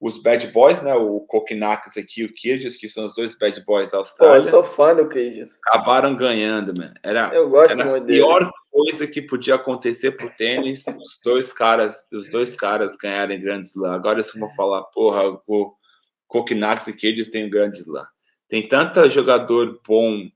[0.00, 0.94] os bad boys, né?
[0.94, 4.40] O Kokinakas aqui, o Kyrgios, que são os dois bad boys da Austrália.
[4.40, 5.58] Pô, eu sou fã do Kyrgios.
[5.66, 6.94] Acabaram ganhando, mano.
[7.02, 8.52] Era, eu gosto era muito a pior dele.
[8.70, 13.94] coisa que podia acontecer pro tênis, os dois caras, os dois caras ganharem grandes lá.
[13.94, 15.74] Agora eu vou falar, porra, o
[16.28, 18.08] Kokinakas e Kyrgios têm grandes lá.
[18.48, 20.28] Tem tanta jogador bom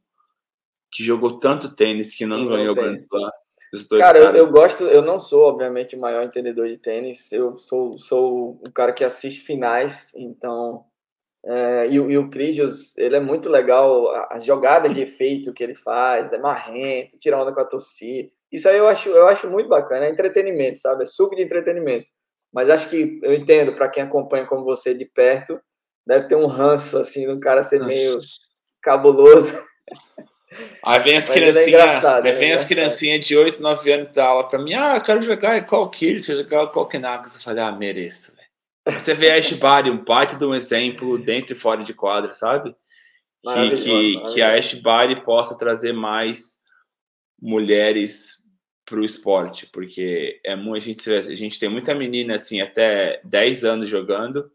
[0.91, 3.31] que jogou tanto tênis que não, não ganhou grandes lá.
[3.99, 7.99] Cara, eu, eu, gosto, eu não sou, obviamente, o maior entendedor de tênis, eu sou,
[7.99, 10.85] sou um cara que assiste finais, então.
[11.45, 15.75] É, e, e, o Crisius, ele é muito legal, as jogadas de efeito que ele
[15.75, 18.31] faz, é marrento, tira onda com a torcida.
[18.53, 21.03] Isso aí eu acho, eu acho muito bacana, é entretenimento, sabe?
[21.03, 22.11] É suco de entretenimento.
[22.53, 25.59] Mas acho que eu entendo, para quem acompanha como você de perto,
[26.07, 28.21] deve ter um ranço, assim, do cara ser meio
[28.83, 29.51] cabuloso.
[30.85, 34.49] Aí vem as é criancinhas, é vem as criancinhas de 8, 9 anos da aula
[34.49, 37.35] pra mim, ah, eu quero jogar qual Kids, quero jogar qual Kenagas.
[37.35, 38.37] Eu falei, ah, mereço.
[38.85, 42.75] Você vê a Ashbari, um parte de um exemplo dentro e fora de quadra, sabe?
[43.43, 46.61] Que, que, que a Ashbari possa trazer mais
[47.41, 48.43] mulheres
[48.85, 53.21] para o esporte, porque é muito, a gente, a gente tem muita menina assim, até
[53.25, 54.51] 10 anos jogando,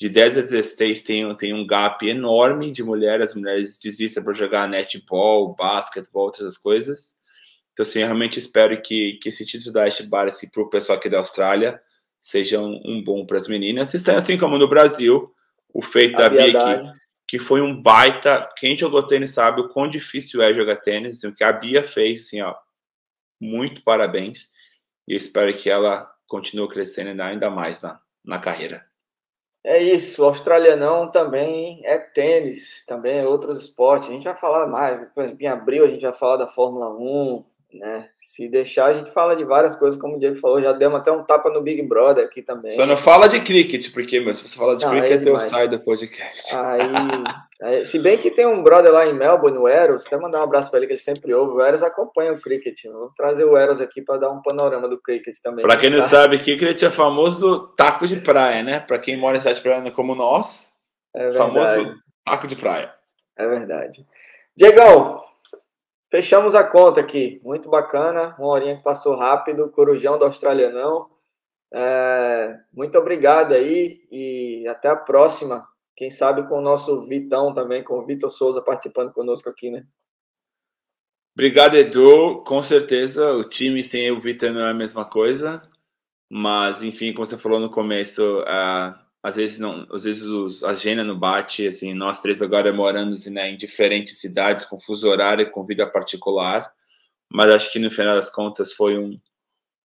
[0.00, 4.32] de 10 a 16 tem, tem um gap enorme de mulheres, as mulheres desistem para
[4.32, 7.14] jogar netball, basquetebol, outras coisas.
[7.74, 10.96] Então, assim, eu realmente espero que, que esse título da Ashbar, assim, para o pessoal
[10.96, 11.78] aqui da Austrália,
[12.18, 13.92] seja um, um bom para as meninas.
[13.92, 15.30] E assim como no Brasil,
[15.68, 16.98] o feito a da Bia aqui,
[17.28, 18.48] que foi um baita.
[18.56, 21.18] Quem jogou tênis sabe o quão difícil é jogar tênis.
[21.18, 22.54] Assim, o que a Bia fez, assim, ó,
[23.38, 24.48] muito parabéns.
[25.06, 28.88] E eu espero que ela continue crescendo ainda mais na, na carreira.
[29.62, 34.08] É isso, o australianão também é tênis, também é outros esportes.
[34.08, 36.88] A gente vai falar mais, por exemplo, em abril a gente vai falar da Fórmula
[36.88, 37.44] 1,
[37.74, 38.08] né?
[38.18, 41.12] Se deixar, a gente fala de várias coisas, como o Diego falou, já demos até
[41.12, 42.70] um tapa no Big Brother aqui também.
[42.70, 45.40] Só não fala de cricket, porque, mas se você falar de não, cricket, é eu
[45.40, 46.54] saio do podcast.
[46.54, 46.80] Aí,
[47.62, 50.44] aí, se bem que tem um brother lá em Melbourne, o Eros, até mandar um
[50.44, 51.54] abraço para ele, que ele sempre ouve.
[51.54, 52.84] O Eros acompanha o cricket.
[52.84, 55.64] Vou trazer o Eros aqui para dar um panorama do cricket também.
[55.64, 58.80] Para quem não sabe, cricket é famoso taco de praia, né?
[58.80, 60.72] Para quem mora em cidade praia como nós,
[61.14, 61.94] é famoso
[62.24, 62.92] taco de praia.
[63.38, 64.04] É verdade.
[64.56, 65.22] Diegão,
[66.10, 71.08] Fechamos a conta aqui, muito bacana, uma horinha que passou rápido, Corujão do Australianão.
[71.72, 75.64] É, muito obrigado aí e até a próxima.
[75.94, 79.86] Quem sabe com o nosso Vitão também, com o Vitor Souza participando conosco aqui, né?
[81.32, 82.42] Obrigado, Edu.
[82.42, 85.62] Com certeza, o time sem o Vitor não é a mesma coisa.
[86.28, 90.70] Mas, enfim, como você falou no começo, uh, às vezes não, às vezes os, a
[90.70, 95.50] agenda não bate, assim, nós três agora morando né, em diferentes cidades, com fuso horário,
[95.50, 96.72] com vida particular,
[97.30, 99.20] mas acho que no final das contas foi um,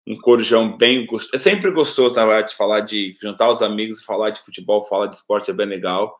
[0.06, 1.34] um corujão bem gostoso.
[1.34, 5.16] É sempre gostoso, na verdade, falar de juntar os amigos, falar de futebol, falar de
[5.16, 6.16] esporte é bem legal.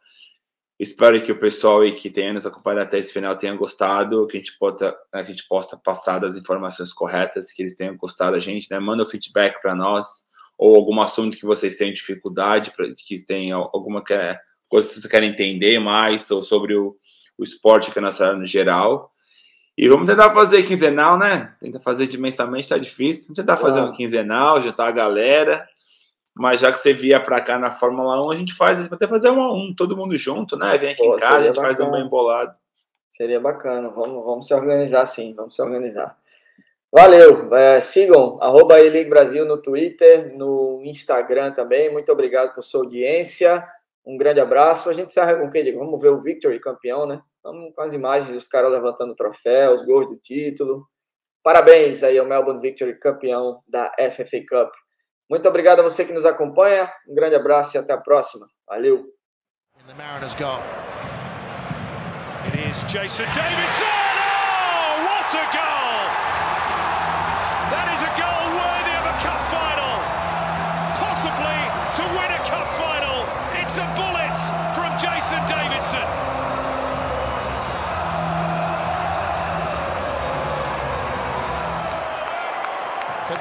[0.78, 4.36] Espero que o pessoal aí que tenha nos acompanhado até esse final tenha gostado, que
[4.36, 8.40] a gente possa, a gente possa passar as informações corretas, que eles tenham gostado da
[8.40, 8.80] gente, né?
[8.80, 10.24] Manda o feedback para nós,
[10.62, 12.72] ou algum assunto que vocês tenham dificuldade,
[13.04, 14.38] que tenham alguma coisa
[14.88, 16.94] que vocês querem entender mais, ou sobre o,
[17.36, 19.10] o esporte que é nossa no geral.
[19.76, 21.52] E vamos tentar fazer quinzenal, né?
[21.58, 23.24] Tentar fazer dimensamente tá difícil.
[23.24, 25.66] Vamos tentar fazer um quinzenal, juntar a galera.
[26.32, 29.30] Mas já que você via para cá na Fórmula 1, a gente faz, até fazer
[29.30, 30.78] um a um, todo mundo junto, né?
[30.78, 31.74] Vem aqui Pô, em casa, a gente bacana.
[31.74, 32.54] faz um embolado.
[33.08, 36.16] Seria bacana, vamos, vamos se organizar sim, vamos se organizar.
[36.94, 38.74] Valeu, é, sigam arroba
[39.08, 41.90] Brasil no Twitter, no Instagram também.
[41.90, 43.66] Muito obrigado por sua audiência.
[44.04, 44.90] Um grande abraço.
[44.90, 45.72] A gente encerra com o que?
[45.72, 47.22] Vamos ver o Victory campeão, né?
[47.42, 50.86] Vamos com as imagens dos caras levantando o troféu, os gols do título.
[51.42, 54.70] Parabéns aí ao Melbourne Victory campeão da FFA Cup.
[55.30, 56.92] Muito obrigado a você que nos acompanha.
[57.08, 58.46] Um grande abraço e até a próxima.
[58.68, 59.06] Valeu.
[62.84, 63.86] Jason Davidson.
[63.86, 65.71] Oh, what a goal!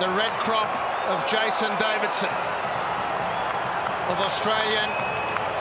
[0.01, 0.65] The red crop
[1.13, 2.33] of Jason Davidson
[4.09, 4.89] of Australian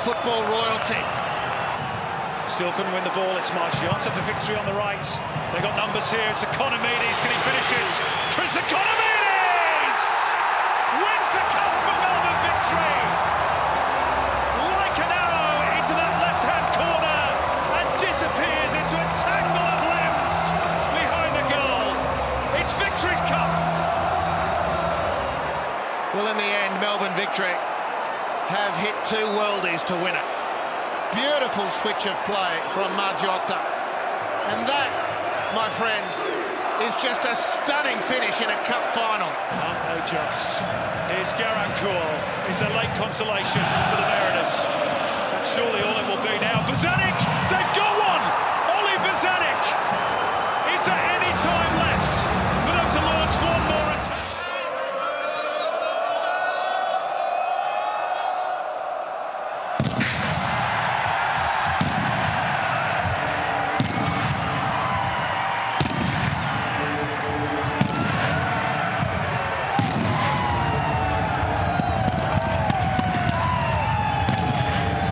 [0.01, 0.97] football royalty.
[2.49, 3.37] Still couldn't win the ball.
[3.37, 5.05] It's Margiotta for victory on the right.
[5.53, 6.25] They've got numbers here.
[6.33, 7.21] It's Economides.
[7.21, 7.93] Can he finish it?
[8.33, 9.10] Chris Economides
[27.31, 27.55] Victory
[28.51, 30.29] have hit two worldies to win it.
[31.15, 33.55] Beautiful switch of play from Margiotta.
[34.51, 34.91] And that,
[35.55, 36.19] my friends,
[36.83, 39.31] is just a stunning finish in a cup final.
[39.63, 40.59] Aren't they just?
[41.07, 44.51] Here's Garancourt, is the late consolation for the Mariners.
[45.31, 46.67] That's surely all it will be now.
[46.67, 47.15] Bazzani